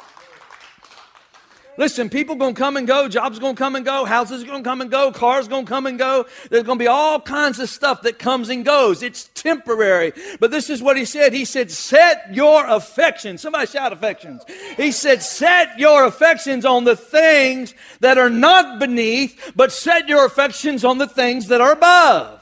Listen, 1.77 2.09
people 2.09 2.35
gonna 2.35 2.53
come 2.53 2.77
and 2.77 2.85
go, 2.85 3.07
jobs 3.07 3.39
gonna 3.39 3.55
come 3.55 3.75
and 3.75 3.83
go, 3.83 4.05
houses 4.05 4.43
gonna 4.43 4.63
come 4.63 4.81
and 4.81 4.91
go, 4.91 5.11
cars 5.11 5.47
gonna 5.47 5.65
come 5.65 5.87
and 5.87 5.97
go. 5.97 6.25
There's 6.49 6.63
gonna 6.63 6.77
be 6.77 6.87
all 6.87 7.19
kinds 7.19 7.59
of 7.59 7.69
stuff 7.69 8.03
that 8.03 8.19
comes 8.19 8.49
and 8.49 8.63
goes. 8.63 9.01
It's 9.01 9.29
temporary. 9.33 10.13
But 10.39 10.51
this 10.51 10.69
is 10.69 10.83
what 10.83 10.97
he 10.97 11.05
said. 11.05 11.33
He 11.33 11.45
said, 11.45 11.71
set 11.71 12.33
your 12.33 12.65
affections. 12.67 13.41
Somebody 13.41 13.67
shout 13.67 13.91
affections. 13.91 14.43
He 14.77 14.91
said, 14.91 15.23
set 15.23 15.79
your 15.79 16.05
affections 16.05 16.63
on 16.63 16.83
the 16.83 16.95
things 16.95 17.73
that 18.01 18.17
are 18.17 18.29
not 18.29 18.79
beneath, 18.79 19.53
but 19.55 19.71
set 19.71 20.07
your 20.07 20.25
affections 20.25 20.85
on 20.85 20.99
the 20.99 21.07
things 21.07 21.47
that 21.47 21.59
are 21.59 21.71
above. 21.71 22.39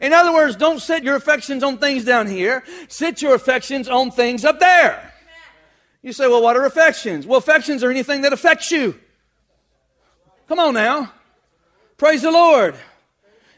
In 0.00 0.12
other 0.12 0.32
words, 0.32 0.56
don't 0.56 0.80
set 0.80 1.02
your 1.02 1.16
affections 1.16 1.62
on 1.62 1.78
things 1.78 2.04
down 2.04 2.26
here. 2.26 2.64
Set 2.88 3.22
your 3.22 3.34
affections 3.34 3.88
on 3.88 4.10
things 4.10 4.44
up 4.44 4.58
there. 4.58 5.09
You 6.02 6.12
say, 6.12 6.28
well, 6.28 6.42
what 6.42 6.56
are 6.56 6.64
affections? 6.64 7.26
Well, 7.26 7.38
affections 7.38 7.84
are 7.84 7.90
anything 7.90 8.22
that 8.22 8.32
affects 8.32 8.70
you. 8.70 8.98
Come 10.48 10.58
on 10.58 10.74
now. 10.74 11.12
Praise 11.96 12.22
the 12.22 12.30
Lord. 12.30 12.74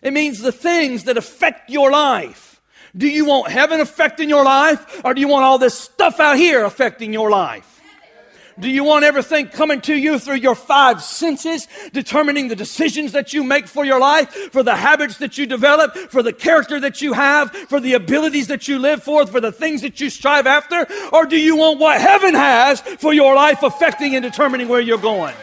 It 0.03 0.13
means 0.13 0.41
the 0.41 0.53
things 0.53 1.05
that 1.05 1.17
affect 1.17 1.71
your 1.71 1.91
life. 1.91 2.61
Do 2.97 3.09
you 3.09 3.25
want 3.25 3.51
heaven 3.51 3.81
affecting 3.81 4.29
your 4.29 4.45
life 4.45 5.01
or 5.05 5.15
do 5.15 5.21
you 5.21 5.29
want 5.29 5.45
all 5.45 5.59
this 5.59 5.79
stuff 5.79 6.21
out 6.21 6.37
here 6.37 6.65
affecting 6.65 7.13
your 7.13 7.31
life? 7.31 7.72
Do 8.59 8.69
you 8.69 8.85
want 8.85 9.05
everything 9.05 9.49
coming 9.49 9.81
to 9.83 9.95
you 9.95 10.19
through 10.19 10.37
your 10.37 10.55
five 10.55 11.03
senses, 11.03 11.67
determining 11.93 12.49
the 12.49 12.57
decisions 12.57 13.13
that 13.13 13.33
you 13.33 13.45
make 13.45 13.67
for 13.67 13.85
your 13.85 13.99
life, 13.99 14.31
for 14.53 14.63
the 14.63 14.77
habits 14.77 15.19
that 15.19 15.39
you 15.39 15.47
develop, 15.47 15.97
for 15.97 16.23
the 16.23 16.33
character 16.33 16.79
that 16.81 17.01
you 17.01 17.13
have, 17.13 17.51
for 17.53 17.81
the 17.81 17.95
abilities 17.95 18.49
that 18.49 18.69
you 18.69 18.79
live 18.79 19.03
for, 19.03 19.27
for 19.27 19.41
the 19.41 19.53
things 19.53 19.83
that 19.83 20.01
you 20.01 20.11
strive 20.11 20.47
after? 20.47 20.87
Or 21.13 21.27
do 21.27 21.37
you 21.37 21.57
want 21.57 21.79
what 21.79 22.01
heaven 22.01 22.35
has 22.35 22.81
for 22.81 23.13
your 23.13 23.35
life 23.35 23.63
affecting 23.63 24.15
and 24.15 24.23
determining 24.23 24.69
where 24.69 24.81
you're 24.81 24.99
going? 24.99 25.35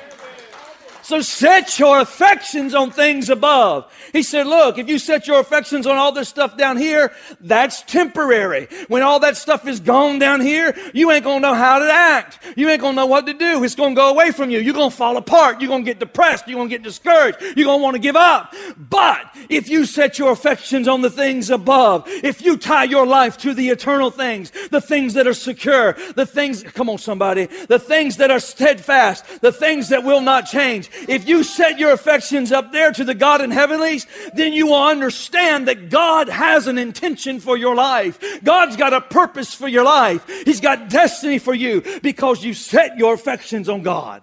So 1.10 1.22
set 1.22 1.80
your 1.80 2.02
affections 2.02 2.76
on 2.76 2.92
things 2.92 3.32
above. 3.32 3.92
He 4.14 4.22
said, 4.22 4.46
look, 4.46 4.78
if 4.78 4.88
you 4.88 5.00
set 5.00 5.26
your 5.26 5.40
affections 5.40 5.88
on 5.88 5.98
all 5.98 6.12
this 6.12 6.30
stuff 6.30 6.56
down 6.56 6.78
here, 6.78 7.12
that's 7.42 7.82
temporary. 7.82 8.68
When 8.90 9.02
all 9.02 9.20
that 9.22 9.36
stuff 9.36 9.68
is 9.68 9.80
gone 9.80 10.20
down 10.20 10.40
here, 10.40 10.78
you 10.94 11.10
ain't 11.10 11.24
gonna 11.24 11.40
know 11.40 11.56
how 11.56 11.80
to 11.80 11.92
act. 11.92 12.38
You 12.56 12.70
ain't 12.70 12.82
gonna 12.82 12.96
know 12.96 13.08
what 13.08 13.26
to 13.26 13.34
do. 13.34 13.64
It's 13.64 13.74
gonna 13.74 13.96
go 13.96 14.12
away 14.12 14.30
from 14.30 14.52
you. 14.52 14.60
You're 14.60 14.76
gonna 14.76 14.92
fall 14.92 15.18
apart. 15.18 15.60
You're 15.60 15.70
gonna 15.70 15.84
get 15.84 15.98
depressed. 15.98 16.48
You're 16.48 16.60
gonna 16.60 16.70
get 16.70 16.84
discouraged. 16.84 17.42
You're 17.58 17.66
gonna 17.66 17.82
want 17.82 17.96
to 17.96 18.00
give 18.00 18.16
up. 18.16 18.54
But 18.78 19.36
if 19.50 19.68
you 19.68 19.86
set 19.86 20.20
your 20.20 20.32
affections 20.32 20.88
on 20.88 21.02
the 21.02 21.10
things 21.10 21.50
above, 21.50 22.04
if 22.08 22.44
you 22.44 22.56
tie 22.56 22.84
your 22.84 23.08
life 23.08 23.36
to 23.40 23.56
the 23.56 23.70
eternal 23.70 24.12
things, 24.12 24.52
the 24.70 24.80
things 24.80 25.16
that 25.16 25.26
are 25.26 25.34
secure, 25.34 25.98
the 26.16 26.28
things, 26.28 26.62
come 26.62 26.88
on 26.88 27.00
somebody, 27.00 27.48
the 27.68 27.80
things 27.80 28.18
that 28.18 28.30
are 28.30 28.40
steadfast, 28.40 29.42
the 29.42 29.52
things 29.52 29.90
that 29.90 30.04
will 30.04 30.22
not 30.22 30.46
change, 30.46 30.88
if 31.08 31.28
you 31.28 31.44
set 31.44 31.80
your 31.80 31.92
affections 31.92 32.52
up 32.52 32.72
there 32.72 32.92
to 32.92 33.04
the 33.04 33.14
God 33.14 33.42
in 33.42 33.52
heavenlies, 33.52 34.08
then 34.34 34.54
you 34.54 34.68
will 34.68 34.84
understand 34.84 35.68
that 35.68 35.90
God 35.90 36.30
has 36.30 36.68
an 36.68 36.78
intention 36.78 37.40
for 37.40 37.58
your 37.58 37.76
life. 37.76 38.20
God's 38.44 38.76
got 38.76 38.94
a 38.94 39.02
purpose 39.02 39.54
for 39.54 39.68
your 39.68 39.84
life. 39.84 40.28
He's 40.46 40.62
got 40.62 40.90
destiny 40.90 41.40
for 41.40 41.54
you 41.54 41.84
because 42.02 42.44
you 42.44 42.54
set 42.54 42.98
your 42.98 43.14
affections 43.14 43.70
on 43.70 43.84
God. 43.84 44.22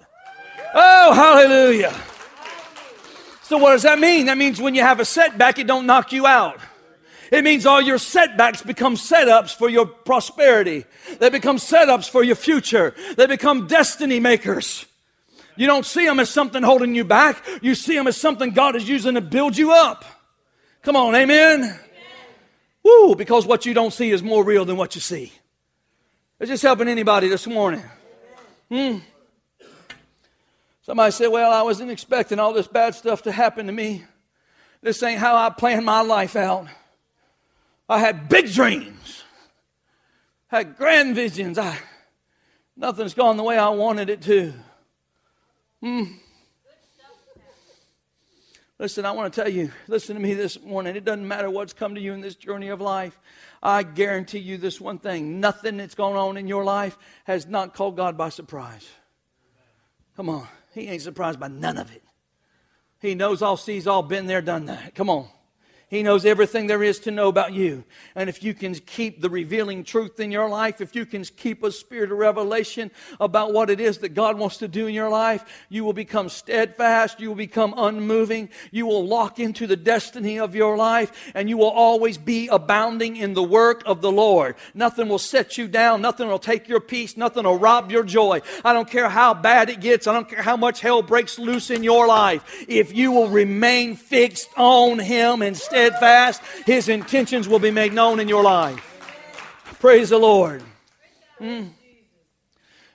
Oh, 0.75 1.15
hallelujah. 1.15 1.95
So 3.43 3.59
what 3.59 3.73
does 3.73 3.83
that 3.83 3.99
mean? 3.99 4.27
That 4.27 4.37
means 4.37 4.61
when 4.61 4.75
you 4.75 4.83
have 4.83 4.99
a 4.99 5.05
setback, 5.05 5.59
it 5.59 5.67
don't 5.67 5.87
knock 5.87 6.13
you 6.13 6.27
out. 6.27 6.59
It 7.31 7.43
means 7.45 7.67
all 7.67 7.81
your 7.81 7.99
setbacks 7.99 8.63
become 8.63 8.97
setups 8.97 9.55
for 9.55 9.69
your 9.69 9.87
prosperity. 9.87 10.85
They 11.19 11.31
become 11.31 11.57
setups 11.57 12.09
for 12.09 12.23
your 12.23 12.37
future. 12.37 12.95
They 13.17 13.27
become 13.27 13.67
destiny 13.67 14.21
makers. 14.21 14.87
You 15.57 15.67
don't 15.67 15.87
see 15.87 16.05
them 16.05 16.21
as 16.21 16.31
something 16.31 16.63
holding 16.63 16.95
you 16.95 17.05
back. 17.05 17.43
You 17.63 17.75
see 17.75 17.95
them 17.95 18.07
as 18.07 18.17
something 18.17 18.51
God 18.51 18.77
is 18.77 18.89
using 18.89 19.15
to 19.15 19.21
build 19.21 19.57
you 19.57 19.73
up. 19.73 20.05
Come 20.83 20.97
on, 20.97 21.15
amen? 21.15 21.63
amen. 21.63 21.79
Woo, 22.83 23.17
because 23.17 23.47
what 23.47 23.67
you 23.67 23.75
don't 23.75 23.93
see 23.93 24.11
is 24.11 24.23
more 24.23 24.45
real 24.45 24.65
than 24.65 24.77
what 24.77 24.95
you 24.95 25.01
see. 25.01 25.33
Is 26.39 26.49
this 26.49 26.63
helping 26.63 26.89
anybody 26.89 27.29
this 27.29 27.47
morning? 27.47 27.83
Hmm. 28.71 28.99
Somebody 30.83 31.11
said, 31.11 31.29
Well, 31.29 31.51
I 31.51 31.63
wasn't 31.63 31.91
expecting 31.91 32.39
all 32.39 32.53
this 32.53 32.69
bad 32.69 32.95
stuff 32.95 33.23
to 33.23 33.33
happen 33.33 33.67
to 33.67 33.73
me. 33.73 34.05
This 34.83 35.03
ain't 35.03 35.19
how 35.19 35.35
I 35.35 35.51
planned 35.51 35.85
my 35.85 36.03
life 36.03 36.37
out. 36.37 36.69
I 37.89 37.99
had 37.99 38.29
big 38.29 38.53
dreams. 38.53 39.25
Had 40.49 40.77
grand 40.77 41.17
visions. 41.17 41.59
I, 41.59 41.77
nothing's 42.77 43.15
gone 43.15 43.37
the 43.37 43.43
way 43.43 43.59
I 43.59 43.71
wanted 43.71 44.11
it 44.11 44.23
to. 44.23 44.53
Hmm. 45.87 46.03
Listen, 48.77 49.07
I 49.07 49.13
want 49.13 49.33
to 49.33 49.41
tell 49.41 49.49
you, 49.49 49.71
listen 49.87 50.17
to 50.17 50.21
me 50.21 50.35
this 50.35 50.61
morning. 50.61 50.97
It 50.97 51.05
doesn't 51.05 51.29
matter 51.29 51.49
what's 51.49 51.73
come 51.73 51.95
to 51.95 52.01
you 52.01 52.13
in 52.13 52.21
this 52.21 52.35
journey 52.35 52.71
of 52.71 52.81
life. 52.81 53.17
I 53.63 53.85
guarantee 53.85 54.41
you 54.41 54.59
this 54.59 54.81
one 54.81 54.99
thing 54.99 55.39
nothing 55.39 55.77
that's 55.77 55.95
going 55.95 56.17
on 56.17 56.39
in 56.39 56.49
your 56.49 56.65
life 56.65 56.99
has 57.23 57.47
not 57.47 57.73
caught 57.73 57.95
God 57.95 58.19
by 58.19 58.31
surprise. 58.31 58.85
Come 60.17 60.29
on. 60.29 60.49
He 60.75 60.89
ain't 60.89 61.03
surprised 61.03 61.39
by 61.39 61.47
none 61.47 61.79
of 61.79 61.95
it. 61.95 62.03
He 62.99 63.15
knows 63.15 63.41
all, 63.41 63.57
sees 63.57 63.87
all, 63.87 64.03
been 64.03 64.27
there, 64.27 64.43
done 64.43 64.65
that. 64.65 64.97
Come 64.97 65.09
on. 65.09 65.29
He 65.89 66.03
knows 66.03 66.27
everything 66.27 66.67
there 66.67 66.83
is 66.83 66.99
to 67.01 67.13
know 67.13 67.29
about 67.29 67.53
you. 67.53 67.85
And 68.17 68.29
if 68.29 68.43
you 68.43 68.55
can 68.55 68.75
keep 68.75 69.21
the 69.21 69.31
revealing 69.31 69.85
truth 69.85 70.19
in 70.19 70.33
your 70.33 70.49
life, 70.49 70.81
if 70.81 70.97
you 70.97 71.07
can 71.07 71.23
keep 71.23 71.63
a 71.63 71.71
spirit 71.71 72.11
of 72.11 72.19
revelation 72.19 72.91
about 73.21 73.53
what 73.53 73.71
it 73.71 73.79
is 73.79 73.99
that 73.99 74.09
God 74.09 74.37
wants 74.37 74.57
to 74.57 74.67
do 74.67 74.89
in 74.89 74.95
your 74.95 75.09
life, 75.09 75.45
you 75.69 75.85
will 75.85 75.93
become 75.93 76.29
steadfast, 76.29 77.21
you 77.21 77.29
will 77.29 77.37
become 77.37 77.73
unmoving, 77.77 78.49
you 78.73 78.85
will 78.85 79.07
lock 79.07 79.39
into 79.39 79.69
the 79.69 79.77
destiny 79.77 80.41
of 80.41 80.57
your 80.57 80.77
life, 80.77 81.13
and 81.37 81.49
you 81.49 81.57
will 81.57 81.71
always 81.71 82.19
be 82.19 82.49
abounding 82.49 83.15
in 83.15 83.35
the 83.35 83.43
work 83.45 83.85
of 83.87 84.01
the 84.01 84.11
Lord. 84.11 84.57
Nothing 84.75 85.09
will 85.09 85.21
set 85.21 85.57
you 85.57 85.69
down, 85.69 86.03
nothing 86.03 86.27
will 86.27 86.41
take 86.41 86.67
your 86.67 86.81
peace, 86.81 87.17
nothing 87.17 87.45
will 87.45 87.61
rob 87.61 87.93
your 87.93 88.03
joy. 88.03 88.43
I 88.65 88.73
don't 88.73 88.91
care 88.91 89.09
how 89.09 89.35
bad 89.35 89.71
it 89.71 89.79
gets, 89.79 90.09
I 90.09 90.15
don't 90.15 90.29
care 90.29 90.43
how 90.43 90.57
much 90.57 90.81
hell 90.81 91.03
breaks 91.03 91.39
loose 91.39 91.71
in 91.71 91.85
your 91.85 92.09
life. 92.09 92.43
If 92.67 92.93
you 92.93 93.13
will 93.13 93.29
remain 93.29 93.95
fixed 93.95 94.49
on 94.57 94.99
Him 94.99 95.43
and 95.43 95.57
steadfast, 95.77 96.41
His 96.65 96.89
intentions 96.89 97.49
will 97.49 97.59
be 97.59 97.71
made 97.71 97.93
known 97.93 98.19
in 98.19 98.29
your 98.29 98.43
life. 98.43 98.83
Praise 99.79 100.09
the 100.09 100.19
Lord. 100.19 100.63
Mm. 101.39 101.69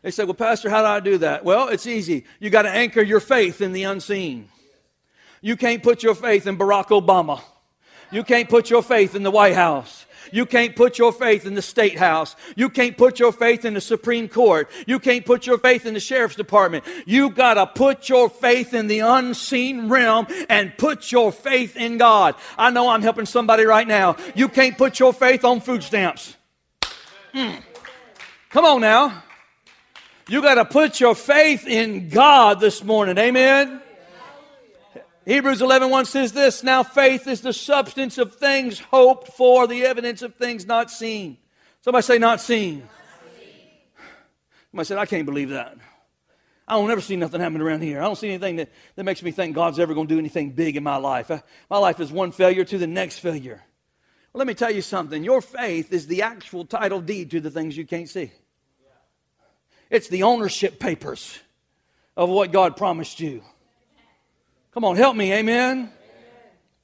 They 0.01 0.09
say, 0.09 0.23
Well, 0.23 0.33
Pastor, 0.33 0.69
how 0.69 0.81
do 0.81 0.87
I 0.87 0.99
do 0.99 1.17
that? 1.19 1.45
Well, 1.45 1.67
it's 1.67 1.85
easy. 1.85 2.25
You 2.39 2.49
got 2.49 2.63
to 2.63 2.71
anchor 2.71 3.01
your 3.01 3.19
faith 3.19 3.61
in 3.61 3.71
the 3.71 3.83
unseen. 3.83 4.49
You 5.41 5.55
can't 5.55 5.83
put 5.83 6.01
your 6.01 6.15
faith 6.15 6.47
in 6.47 6.57
Barack 6.57 6.87
Obama. 6.87 7.41
You 8.11 8.23
can't 8.23 8.49
put 8.49 8.69
your 8.69 8.81
faith 8.81 9.15
in 9.15 9.23
the 9.23 9.31
White 9.31 9.55
House. 9.55 10.05
You 10.31 10.45
can't 10.45 10.75
put 10.75 10.97
your 10.97 11.11
faith 11.11 11.45
in 11.45 11.53
the 11.53 11.61
state 11.61 11.97
house. 11.97 12.35
You 12.55 12.69
can't 12.69 12.97
put 12.97 13.19
your 13.19 13.31
faith 13.31 13.65
in 13.65 13.73
the 13.73 13.81
Supreme 13.81 14.27
Court. 14.27 14.69
You 14.87 14.99
can't 14.99 15.25
put 15.25 15.45
your 15.45 15.57
faith 15.57 15.85
in 15.85 15.93
the 15.93 15.99
sheriff's 15.99 16.35
department. 16.35 16.85
You 17.05 17.29
got 17.29 17.55
to 17.55 17.67
put 17.67 18.09
your 18.09 18.29
faith 18.29 18.73
in 18.73 18.87
the 18.87 18.99
unseen 18.99 19.89
realm 19.89 20.27
and 20.49 20.77
put 20.77 21.11
your 21.11 21.31
faith 21.31 21.75
in 21.75 21.97
God. 21.97 22.35
I 22.57 22.71
know 22.71 22.89
I'm 22.89 23.01
helping 23.01 23.25
somebody 23.25 23.63
right 23.65 23.87
now. 23.87 24.17
You 24.35 24.47
can't 24.47 24.77
put 24.77 24.99
your 24.99 25.13
faith 25.13 25.43
on 25.43 25.61
food 25.61 25.83
stamps. 25.83 26.35
Mm. 27.33 27.61
Come 28.49 28.65
on 28.65 28.81
now. 28.81 29.23
You 30.27 30.41
got 30.41 30.55
to 30.55 30.65
put 30.65 30.99
your 30.99 31.15
faith 31.15 31.67
in 31.67 32.09
God 32.09 32.59
this 32.59 32.83
morning. 32.83 33.17
Amen. 33.17 33.81
Hebrews 35.25 35.61
11 35.61 35.89
1 35.89 36.05
says 36.05 36.31
this 36.31 36.63
Now 36.63 36.83
faith 36.83 37.27
is 37.27 37.41
the 37.41 37.53
substance 37.53 38.17
of 38.17 38.35
things 38.35 38.79
hoped 38.79 39.29
for, 39.33 39.67
the 39.67 39.85
evidence 39.85 40.21
of 40.21 40.35
things 40.35 40.65
not 40.65 40.89
seen. 40.89 41.37
Somebody 41.81 42.03
say, 42.03 42.17
not 42.17 42.41
seen. 42.41 42.79
Not 42.79 42.89
seen. 43.39 44.05
Somebody 44.71 44.87
said, 44.87 44.97
I 44.97 45.05
can't 45.05 45.25
believe 45.25 45.49
that. 45.49 45.77
I 46.67 46.75
don't 46.75 46.89
ever 46.89 47.01
see 47.01 47.15
nothing 47.15 47.41
happen 47.41 47.61
around 47.61 47.81
here. 47.81 47.99
I 47.99 48.03
don't 48.03 48.17
see 48.17 48.29
anything 48.29 48.55
that, 48.57 48.69
that 48.95 49.03
makes 49.03 49.21
me 49.21 49.31
think 49.31 49.55
God's 49.55 49.79
ever 49.79 49.93
going 49.93 50.07
to 50.07 50.13
do 50.13 50.19
anything 50.19 50.51
big 50.51 50.77
in 50.77 50.83
my 50.83 50.95
life. 50.95 51.29
I, 51.29 51.43
my 51.69 51.77
life 51.77 51.99
is 51.99 52.11
one 52.11 52.31
failure 52.31 52.63
to 52.63 52.77
the 52.77 52.87
next 52.87 53.19
failure. 53.19 53.61
Well, 54.31 54.39
let 54.39 54.47
me 54.47 54.53
tell 54.53 54.71
you 54.71 54.81
something. 54.81 55.23
Your 55.23 55.41
faith 55.41 55.91
is 55.91 56.07
the 56.07 56.21
actual 56.21 56.65
title 56.65 57.01
deed 57.01 57.31
to 57.31 57.41
the 57.41 57.51
things 57.51 57.75
you 57.75 57.85
can't 57.85 58.09
see, 58.09 58.31
it's 59.89 60.07
the 60.07 60.23
ownership 60.23 60.79
papers 60.79 61.37
of 62.15 62.29
what 62.29 62.51
God 62.51 62.77
promised 62.77 63.19
you. 63.19 63.43
Come 64.73 64.85
on, 64.85 64.95
help 64.95 65.15
me, 65.15 65.33
amen? 65.33 65.91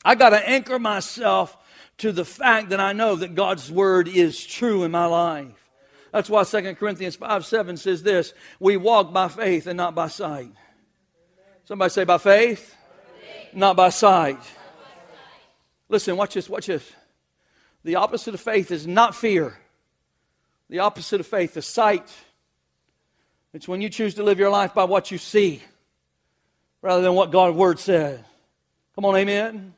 I 0.04 0.16
got 0.16 0.30
to 0.32 0.50
anchor 0.50 0.78
myself 0.78 1.58
to 2.00 2.12
the 2.12 2.26
fact 2.26 2.70
that 2.70 2.80
I 2.80 2.94
know 2.94 3.16
that 3.16 3.34
God's 3.34 3.72
word 3.72 4.08
is 4.08 4.46
true 4.46 4.84
in 4.84 4.92
my 4.92 5.06
life. 5.06 5.48
That's 6.12 6.30
why 6.30 6.44
2 6.44 6.76
Corinthians 6.76 7.16
5 7.16 7.46
7 7.46 7.78
says 7.78 8.04
this 8.04 8.34
We 8.60 8.78
walk 8.78 9.14
by 9.14 9.28
faith 9.28 9.68
and 9.68 9.78
not 9.78 9.96
by 9.96 10.08
sight. 10.08 10.52
Somebody 11.66 11.90
say, 11.90 12.04
by 12.06 12.18
faith, 12.18 12.76
not 13.54 13.76
by 13.76 13.90
sight. 13.90 14.40
Listen, 15.90 16.16
watch 16.16 16.34
this, 16.34 16.50
watch 16.50 16.68
this. 16.68 16.90
The 17.84 17.96
opposite 17.96 18.34
of 18.34 18.42
faith 18.42 18.72
is 18.72 18.86
not 18.86 19.16
fear, 19.16 19.58
the 20.70 20.80
opposite 20.80 21.20
of 21.20 21.28
faith 21.28 21.56
is 21.58 21.66
sight. 21.66 22.10
It's 23.54 23.68
when 23.68 23.82
you 23.82 23.90
choose 23.90 24.16
to 24.16 24.24
live 24.24 24.40
your 24.40 24.50
life 24.50 24.74
by 24.74 24.84
what 24.84 25.10
you 25.10 25.18
see 25.18 25.64
rather 26.82 27.02
than 27.02 27.14
what 27.14 27.32
God's 27.32 27.56
word 27.56 27.80
said. 27.80 28.24
Come 28.96 29.06
on, 29.06 29.16
amen? 29.16 29.48
amen? 29.48 29.74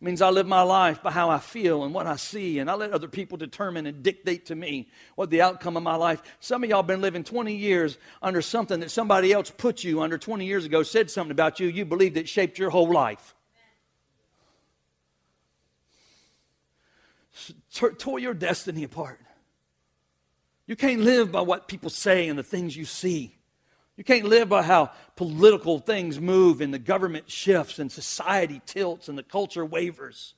It 0.00 0.04
means 0.04 0.20
I 0.20 0.30
live 0.30 0.46
my 0.46 0.62
life 0.62 1.02
by 1.02 1.10
how 1.10 1.30
I 1.30 1.38
feel 1.38 1.84
and 1.84 1.94
what 1.94 2.06
I 2.06 2.16
see, 2.16 2.58
and 2.58 2.70
I 2.70 2.74
let 2.74 2.92
other 2.92 3.08
people 3.08 3.38
determine 3.38 3.86
and 3.86 4.02
dictate 4.02 4.46
to 4.46 4.54
me 4.54 4.88
what 5.14 5.30
the 5.30 5.42
outcome 5.42 5.76
of 5.76 5.82
my 5.82 5.96
life. 5.96 6.22
Some 6.40 6.62
of 6.62 6.70
y'all 6.70 6.82
been 6.82 7.00
living 7.00 7.24
20 7.24 7.54
years 7.54 7.96
under 8.22 8.42
something 8.42 8.80
that 8.80 8.90
somebody 8.90 9.32
else 9.32 9.50
put 9.50 9.84
you 9.84 10.02
under 10.02 10.18
20 10.18 10.44
years 10.44 10.64
ago, 10.64 10.82
said 10.82 11.10
something 11.10 11.30
about 11.30 11.60
you, 11.60 11.68
you 11.68 11.84
believed 11.84 12.16
it 12.16 12.28
shaped 12.28 12.58
your 12.58 12.70
whole 12.70 12.92
life. 12.92 13.34
Tore 17.98 18.18
your 18.18 18.34
destiny 18.34 18.84
apart. 18.84 19.20
You 20.66 20.74
can't 20.74 21.00
live 21.00 21.30
by 21.30 21.42
what 21.42 21.68
people 21.68 21.90
say 21.90 22.28
and 22.28 22.38
the 22.38 22.42
things 22.42 22.76
you 22.76 22.84
see. 22.84 23.35
You 23.96 24.04
can't 24.04 24.26
live 24.26 24.48
by 24.48 24.62
how 24.62 24.90
political 25.16 25.78
things 25.78 26.20
move 26.20 26.60
and 26.60 26.72
the 26.72 26.78
government 26.78 27.30
shifts 27.30 27.78
and 27.78 27.90
society 27.90 28.60
tilts 28.66 29.08
and 29.08 29.16
the 29.16 29.22
culture 29.22 29.64
wavers. 29.64 30.34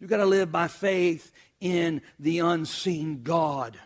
You've 0.00 0.10
got 0.10 0.18
to 0.18 0.26
live 0.26 0.50
by 0.50 0.68
faith 0.68 1.32
in 1.60 2.00
the 2.18 2.38
unseen 2.38 3.22
God. 3.22 3.78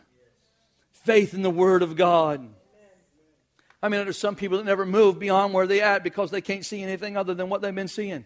Faith 0.90 1.34
in 1.34 1.42
the 1.42 1.50
Word 1.50 1.82
of 1.82 1.96
God. 1.96 2.48
I 3.82 3.88
mean, 3.88 4.04
there's 4.04 4.18
some 4.18 4.36
people 4.36 4.58
that 4.58 4.64
never 4.64 4.86
move 4.86 5.18
beyond 5.18 5.52
where 5.52 5.66
they're 5.66 5.84
at 5.84 6.04
because 6.04 6.30
they 6.30 6.40
can't 6.40 6.64
see 6.64 6.82
anything 6.82 7.16
other 7.16 7.34
than 7.34 7.48
what 7.48 7.62
they've 7.62 7.74
been 7.74 7.88
seeing. 7.88 8.24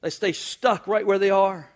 They 0.00 0.08
stay 0.10 0.32
stuck 0.32 0.86
right 0.86 1.06
where 1.06 1.18
they 1.18 1.30
are. 1.30 1.68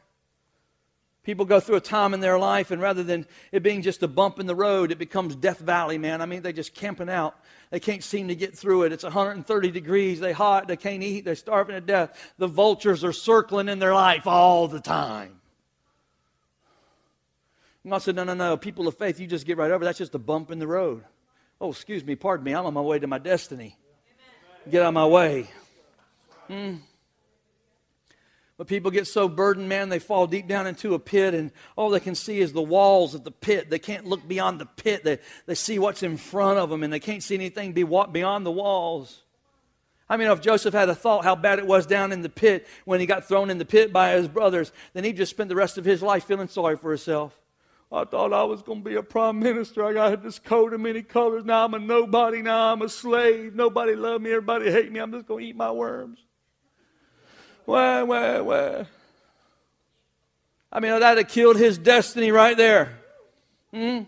People 1.25 1.45
go 1.45 1.61
through 1.61 1.77
a 1.77 1.81
time 1.81 2.15
in 2.15 2.21
their 2.21 2.39
life, 2.39 2.71
and 2.71 2.83
rather 2.83 3.03
than 3.03 3.27
it 3.53 3.63
being 3.63 3.83
just 3.83 4.03
a 4.03 4.09
bump 4.09 4.41
in 4.41 4.47
the 4.47 4.55
road, 4.55 4.91
it 4.91 4.99
becomes 4.99 5.37
Death 5.37 5.61
Valley, 5.61 5.99
man. 5.99 6.21
I 6.21 6.27
mean, 6.27 6.43
they're 6.43 6.53
just 6.53 6.75
camping 6.75 7.09
out 7.09 7.37
they 7.73 7.81
can't 7.81 8.05
seem 8.05 8.29
to 8.29 8.35
get 8.35 8.55
through 8.55 8.83
it. 8.83 8.93
It's 8.93 9.03
130 9.03 9.71
degrees. 9.71 10.21
They 10.21 10.33
hot. 10.33 10.69
They 10.69 10.77
can't 10.77 11.03
eat. 11.03 11.25
They're 11.25 11.35
starving 11.35 11.75
to 11.75 11.81
death. 11.81 12.35
The 12.37 12.47
vultures 12.47 13.03
are 13.03 13.15
circling 13.15 13.71
in 13.71 13.79
their 13.79 13.95
life 13.95 14.27
all 14.27 14.69
the 14.69 14.79
time. 14.79 15.41
And 17.83 17.93
God 17.93 18.03
said, 18.03 18.15
No, 18.15 18.25
no, 18.25 18.35
no. 18.35 18.59
People 18.59 18.89
of 18.89 18.99
faith, 18.99 19.19
you 19.19 19.27
just 19.27 19.47
get 19.47 19.57
right 19.57 19.71
over. 19.71 19.87
That's 19.87 19.97
just 19.97 20.15
a 20.15 20.19
bump 20.19 20.51
in 20.51 20.59
the 20.59 20.67
road. 20.67 21.03
Oh, 21.63 21.71
excuse 21.71 22.05
me. 22.05 22.15
Pardon 22.15 22.45
me. 22.45 22.53
I'm 22.53 22.67
on 22.67 22.75
my 22.75 22.83
way 22.83 22.99
to 22.99 23.07
my 23.07 23.17
destiny. 23.17 23.79
Get 24.71 24.83
out 24.83 24.89
of 24.89 24.95
my 24.95 25.07
way. 25.07 25.49
Hmm. 26.49 26.75
But 28.63 28.69
people 28.69 28.93
get 28.93 29.09
so 29.09 29.29
burdened, 29.29 29.69
man, 29.69 29.89
they 29.89 29.99
fall 29.99 30.29
deep 30.29 30.47
down 30.47 30.69
into 30.69 30.95
a 30.95 30.99
pit, 31.01 31.35
and 31.35 31.51
all 31.75 31.91
they 31.91 31.99
can 31.99 32.15
see 32.15 32.39
is 32.39 32.53
the 32.53 32.63
walls 32.63 33.13
of 33.13 33.25
the 33.25 33.33
pit. 33.33 33.71
They 33.71 33.81
can't 33.81 34.07
look 34.07 34.29
beyond 34.29 34.61
the 34.61 34.67
pit. 34.67 35.03
They, 35.03 35.19
they 35.47 35.57
see 35.57 35.81
what's 35.81 36.05
in 36.05 36.17
front 36.17 36.61
of 36.61 36.71
them, 36.71 36.85
and 36.85 36.93
they 36.93 37.01
can't 37.01 37.25
see 37.25 37.35
anything 37.35 37.73
beyond 37.73 38.47
the 38.47 38.53
walls. 38.53 39.23
I 40.09 40.17
mean, 40.17 40.31
if 40.31 40.41
Joseph 40.41 40.75
had 40.75 40.89
a 40.89 40.95
thought 40.95 41.25
how 41.25 41.35
bad 41.35 41.59
it 41.59 41.67
was 41.67 41.87
down 41.87 42.13
in 42.13 42.23
the 42.23 42.29
pit 42.29 42.69
when 42.85 43.01
he 43.01 43.07
got 43.07 43.27
thrown 43.27 43.51
in 43.51 43.59
the 43.59 43.65
pit 43.65 43.93
by 43.93 44.13
his 44.13 44.29
brothers, 44.29 44.71
then 44.93 45.03
he'd 45.03 45.17
just 45.17 45.31
spend 45.31 45.51
the 45.51 45.57
rest 45.57 45.77
of 45.77 45.85
his 45.85 46.01
life 46.01 46.23
feeling 46.23 46.47
sorry 46.47 46.77
for 46.77 46.91
himself. 46.91 47.37
I 47.91 48.05
thought 48.05 48.33
I 48.33 48.45
was 48.45 48.63
going 48.63 48.85
to 48.85 48.89
be 48.89 48.95
a 48.95 49.03
prime 49.03 49.41
minister. 49.41 49.85
I 49.85 49.93
got 49.93 50.23
this 50.23 50.39
coat 50.39 50.73
of 50.73 50.81
many 50.81 51.03
colors. 51.03 51.45
Now 51.45 51.65
I'm 51.65 51.75
a 51.75 51.81
nobody. 51.81 52.43
Now 52.43 52.73
I'm 52.73 52.83
a 52.83 52.89
slave. 52.89 53.57
Nobody 53.57 53.97
love 53.97 54.23
me. 54.23 54.31
Everybody 54.31 54.71
hate 54.71 54.93
me. 54.93 55.01
I'm 55.01 55.11
just 55.11 55.27
going 55.27 55.43
to 55.43 55.51
eat 55.51 55.57
my 55.57 55.73
worms. 55.73 56.21
Where, 57.65 58.05
where, 58.05 58.45
where? 58.45 58.87
I 60.73 60.81
mean, 60.81 60.99
that 60.99 61.19
have 61.19 61.29
killed 61.29 61.57
his 61.57 61.79
destiny 61.79 62.31
right 62.31 62.57
there. 62.57 62.99
Hmm? 63.73 64.01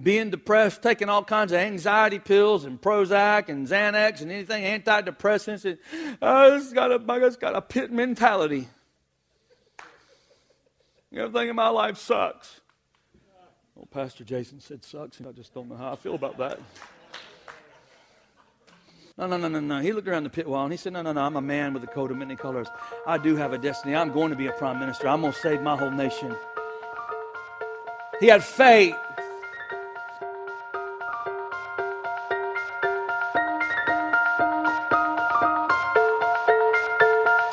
Being 0.00 0.28
depressed, 0.28 0.82
taking 0.82 1.08
all 1.08 1.24
kinds 1.24 1.52
of 1.52 1.58
anxiety 1.58 2.18
pills 2.18 2.66
and 2.66 2.80
Prozac 2.80 3.48
and 3.48 3.66
Xanax 3.66 4.20
and 4.20 4.30
anything 4.30 4.62
antidepressants. 4.62 5.64
And, 5.64 5.78
I 6.20 6.50
just 6.50 6.74
got 6.74 6.92
a, 6.92 7.02
I 7.10 7.18
just 7.20 7.40
got 7.40 7.56
a 7.56 7.62
pit 7.62 7.90
mentality. 7.90 8.68
Everything 11.14 11.48
in 11.48 11.56
my 11.56 11.68
life 11.68 11.96
sucks. 11.96 12.60
Well, 13.74 13.86
Pastor 13.90 14.24
Jason 14.24 14.60
said 14.60 14.84
sucks, 14.84 15.18
and 15.18 15.28
I 15.28 15.32
just 15.32 15.54
don't 15.54 15.68
know 15.68 15.76
how 15.76 15.92
I 15.92 15.96
feel 15.96 16.14
about 16.14 16.36
that. 16.38 16.60
No, 19.18 19.26
no, 19.26 19.38
no, 19.38 19.48
no, 19.48 19.60
no. 19.60 19.78
He 19.80 19.92
looked 19.92 20.08
around 20.08 20.24
the 20.24 20.30
pit 20.30 20.46
wall 20.46 20.64
and 20.64 20.72
he 20.72 20.76
said, 20.76 20.92
No, 20.92 21.00
no, 21.00 21.10
no. 21.10 21.22
I'm 21.22 21.36
a 21.36 21.40
man 21.40 21.72
with 21.72 21.82
a 21.82 21.86
coat 21.86 22.10
of 22.10 22.18
many 22.18 22.36
colors. 22.36 22.68
I 23.06 23.16
do 23.16 23.34
have 23.36 23.54
a 23.54 23.58
destiny. 23.58 23.94
I'm 23.94 24.12
going 24.12 24.28
to 24.28 24.36
be 24.36 24.46
a 24.46 24.52
prime 24.52 24.78
minister. 24.78 25.08
I'm 25.08 25.22
going 25.22 25.32
to 25.32 25.38
save 25.38 25.62
my 25.62 25.74
whole 25.74 25.90
nation. 25.90 26.36
He 28.20 28.26
had 28.26 28.44
faith. 28.44 28.94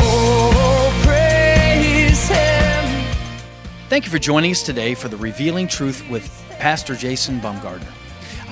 Oh, 0.01 1.01
praise 1.05 2.27
him. 2.27 3.15
Thank 3.87 4.03
you 4.03 4.11
for 4.11 4.19
joining 4.19 4.51
us 4.51 4.63
today 4.63 4.95
for 4.95 5.07
the 5.07 5.15
Revealing 5.17 5.69
Truth 5.69 6.09
with 6.09 6.29
Pastor 6.59 6.93
Jason 6.93 7.39
Bumgardner. 7.39 8.02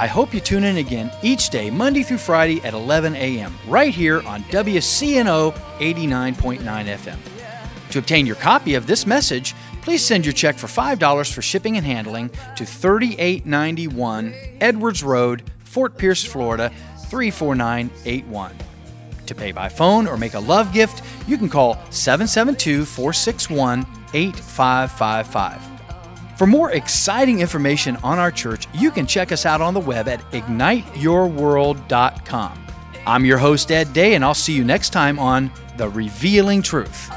I 0.02 0.08
hope 0.08 0.34
you 0.34 0.40
tune 0.40 0.64
in 0.64 0.78
again 0.78 1.12
each 1.22 1.52
day, 1.52 1.70
Monday 1.70 2.02
through 2.02 2.18
Friday 2.18 2.60
at 2.64 2.74
11 2.74 3.16
a.m., 3.16 3.56
right 3.68 3.94
here 3.94 4.24
on 4.24 4.42
WCNO 4.46 5.54
89.9 5.78 6.60
FM. 6.60 7.18
To 7.92 8.00
obtain 8.00 8.26
your 8.26 8.38
copy 8.38 8.74
of 8.74 8.88
this 8.88 9.06
message, 9.06 9.54
please 9.84 10.04
send 10.04 10.26
your 10.26 10.34
check 10.34 10.58
for 10.58 10.66
$5 10.66 11.32
for 11.32 11.44
shipping 11.44 11.78
and 11.78 11.86
handling 11.86 12.32
to 12.58 12.66
3891 12.66 14.34
Edwards 14.60 15.04
Road, 15.04 15.44
Fort 15.60 15.96
Pierce, 16.00 16.24
Florida 16.24 16.72
34981. 17.10 18.56
To 19.28 19.36
pay 19.36 19.52
by 19.52 19.70
phone 19.70 20.08
or 20.08 20.18
make 20.18 20.34
a 20.34 20.40
love 20.40 20.74
gift, 20.74 21.04
you 21.28 21.38
can 21.38 21.48
call 21.48 21.76
772 21.92 22.86
461 22.86 23.86
8555. 24.16 25.71
For 26.42 26.48
more 26.48 26.72
exciting 26.72 27.40
information 27.40 27.98
on 27.98 28.18
our 28.18 28.32
church, 28.32 28.68
you 28.74 28.90
can 28.90 29.06
check 29.06 29.32
us 29.32 29.46
out 29.46 29.62
on 29.62 29.76
the 29.76 29.80
web 29.80 30.08
at 30.08 30.22
igniteyourworld.com. 30.32 32.66
I'm 33.06 33.26
your 33.26 33.38
host, 33.38 33.72
Ed 33.72 33.94
Day, 33.94 34.16
and 34.16 34.26
I'll 34.26 34.34
see 34.34 34.54
you 34.54 34.64
next 34.64 34.90
time 34.90 35.20
on 35.20 35.52
The 35.78 35.88
Revealing 35.88 36.64
Truth. 36.64 37.12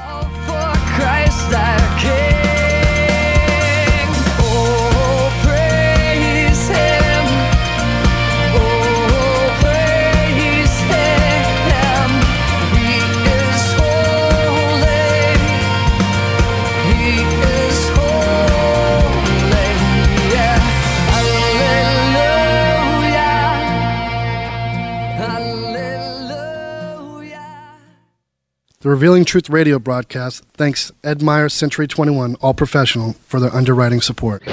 The 28.85 28.91
Revealing 28.91 29.25
Truth 29.25 29.49
radio 29.49 29.79
broadcast 29.79 30.43
thanks 30.53 30.91
Ed 31.03 31.23
Meyer 31.23 31.49
Century 31.49 31.87
21 31.87 32.35
All 32.35 32.53
Professional 32.53 33.13
for 33.13 33.39
their 33.39 33.51
underwriting 33.51 33.99
support. 33.99 34.43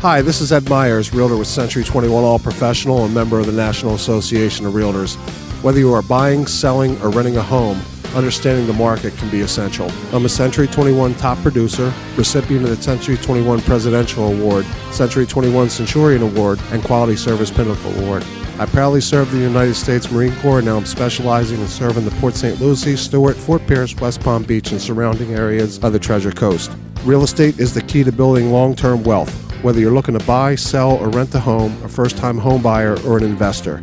Hi, 0.00 0.20
this 0.20 0.40
is 0.40 0.50
Ed 0.50 0.68
Myers, 0.68 1.14
realtor 1.14 1.36
with 1.36 1.46
Century 1.46 1.84
21 1.84 2.24
All 2.24 2.40
Professional 2.40 3.04
and 3.04 3.14
member 3.14 3.38
of 3.38 3.46
the 3.46 3.52
National 3.52 3.94
Association 3.94 4.66
of 4.66 4.72
Realtors. 4.72 5.14
Whether 5.62 5.78
you 5.78 5.92
are 5.92 6.02
buying, 6.02 6.48
selling, 6.48 7.00
or 7.02 7.10
renting 7.10 7.36
a 7.36 7.42
home, 7.42 7.80
understanding 8.14 8.66
the 8.66 8.72
market 8.72 9.16
can 9.16 9.30
be 9.30 9.40
essential. 9.40 9.90
I'm 10.12 10.24
a 10.24 10.28
Century 10.28 10.66
21 10.66 11.14
top 11.14 11.38
producer, 11.38 11.92
recipient 12.16 12.64
of 12.64 12.76
the 12.76 12.82
Century 12.82 13.16
21 13.16 13.60
Presidential 13.62 14.28
Award, 14.32 14.64
Century 14.90 15.26
21 15.26 15.70
Centurion 15.70 16.22
Award, 16.22 16.60
and 16.70 16.82
Quality 16.82 17.16
Service 17.16 17.50
Pinnacle 17.50 17.92
Award. 18.00 18.24
I 18.58 18.66
proudly 18.66 19.00
served 19.00 19.32
the 19.32 19.38
United 19.38 19.74
States 19.74 20.10
Marine 20.10 20.36
Corps, 20.36 20.58
and 20.58 20.66
now 20.66 20.76
I'm 20.76 20.84
specializing 20.84 21.60
in 21.60 21.68
serving 21.68 22.04
the 22.04 22.10
Port 22.12 22.34
St. 22.34 22.60
Lucie, 22.60 22.96
Stuart, 22.96 23.34
Fort 23.34 23.66
Pierce, 23.66 23.96
West 23.96 24.20
Palm 24.20 24.42
Beach, 24.42 24.72
and 24.72 24.80
surrounding 24.80 25.34
areas 25.34 25.82
of 25.82 25.92
the 25.92 25.98
Treasure 25.98 26.32
Coast. 26.32 26.70
Real 27.04 27.24
estate 27.24 27.58
is 27.58 27.74
the 27.74 27.82
key 27.82 28.04
to 28.04 28.12
building 28.12 28.52
long 28.52 28.76
term 28.76 29.02
wealth. 29.02 29.32
Whether 29.62 29.80
you're 29.80 29.92
looking 29.92 30.18
to 30.18 30.24
buy, 30.26 30.54
sell, 30.54 30.92
or 30.92 31.08
rent 31.08 31.34
a 31.34 31.40
home, 31.40 31.72
a 31.82 31.88
first 31.88 32.16
time 32.16 32.36
home 32.36 32.62
buyer, 32.62 32.96
or 33.06 33.16
an 33.16 33.24
investor, 33.24 33.82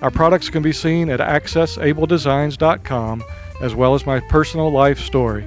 Our 0.00 0.12
products 0.12 0.48
can 0.48 0.62
be 0.62 0.72
seen 0.72 1.10
at 1.10 1.18
accessabledesigns.com 1.18 3.24
as 3.60 3.74
well 3.74 3.94
as 3.94 4.06
my 4.06 4.20
personal 4.20 4.70
life 4.70 5.00
story. 5.00 5.44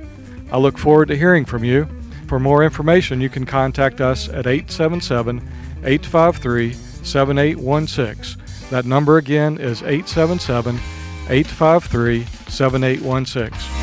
I 0.52 0.58
look 0.58 0.78
forward 0.78 1.08
to 1.08 1.16
hearing 1.16 1.46
from 1.46 1.64
you. 1.64 1.88
For 2.28 2.38
more 2.40 2.62
information, 2.64 3.22
you 3.22 3.30
can 3.30 3.46
contact 3.46 4.02
us 4.02 4.28
at 4.28 4.48
877 4.48 5.38
853 5.84 6.74
7816. 6.74 8.42
That 8.70 8.86
number 8.86 9.18
again 9.18 9.58
is 9.58 9.82
877 9.84 10.76
853 11.30 12.26
7816. 12.50 13.82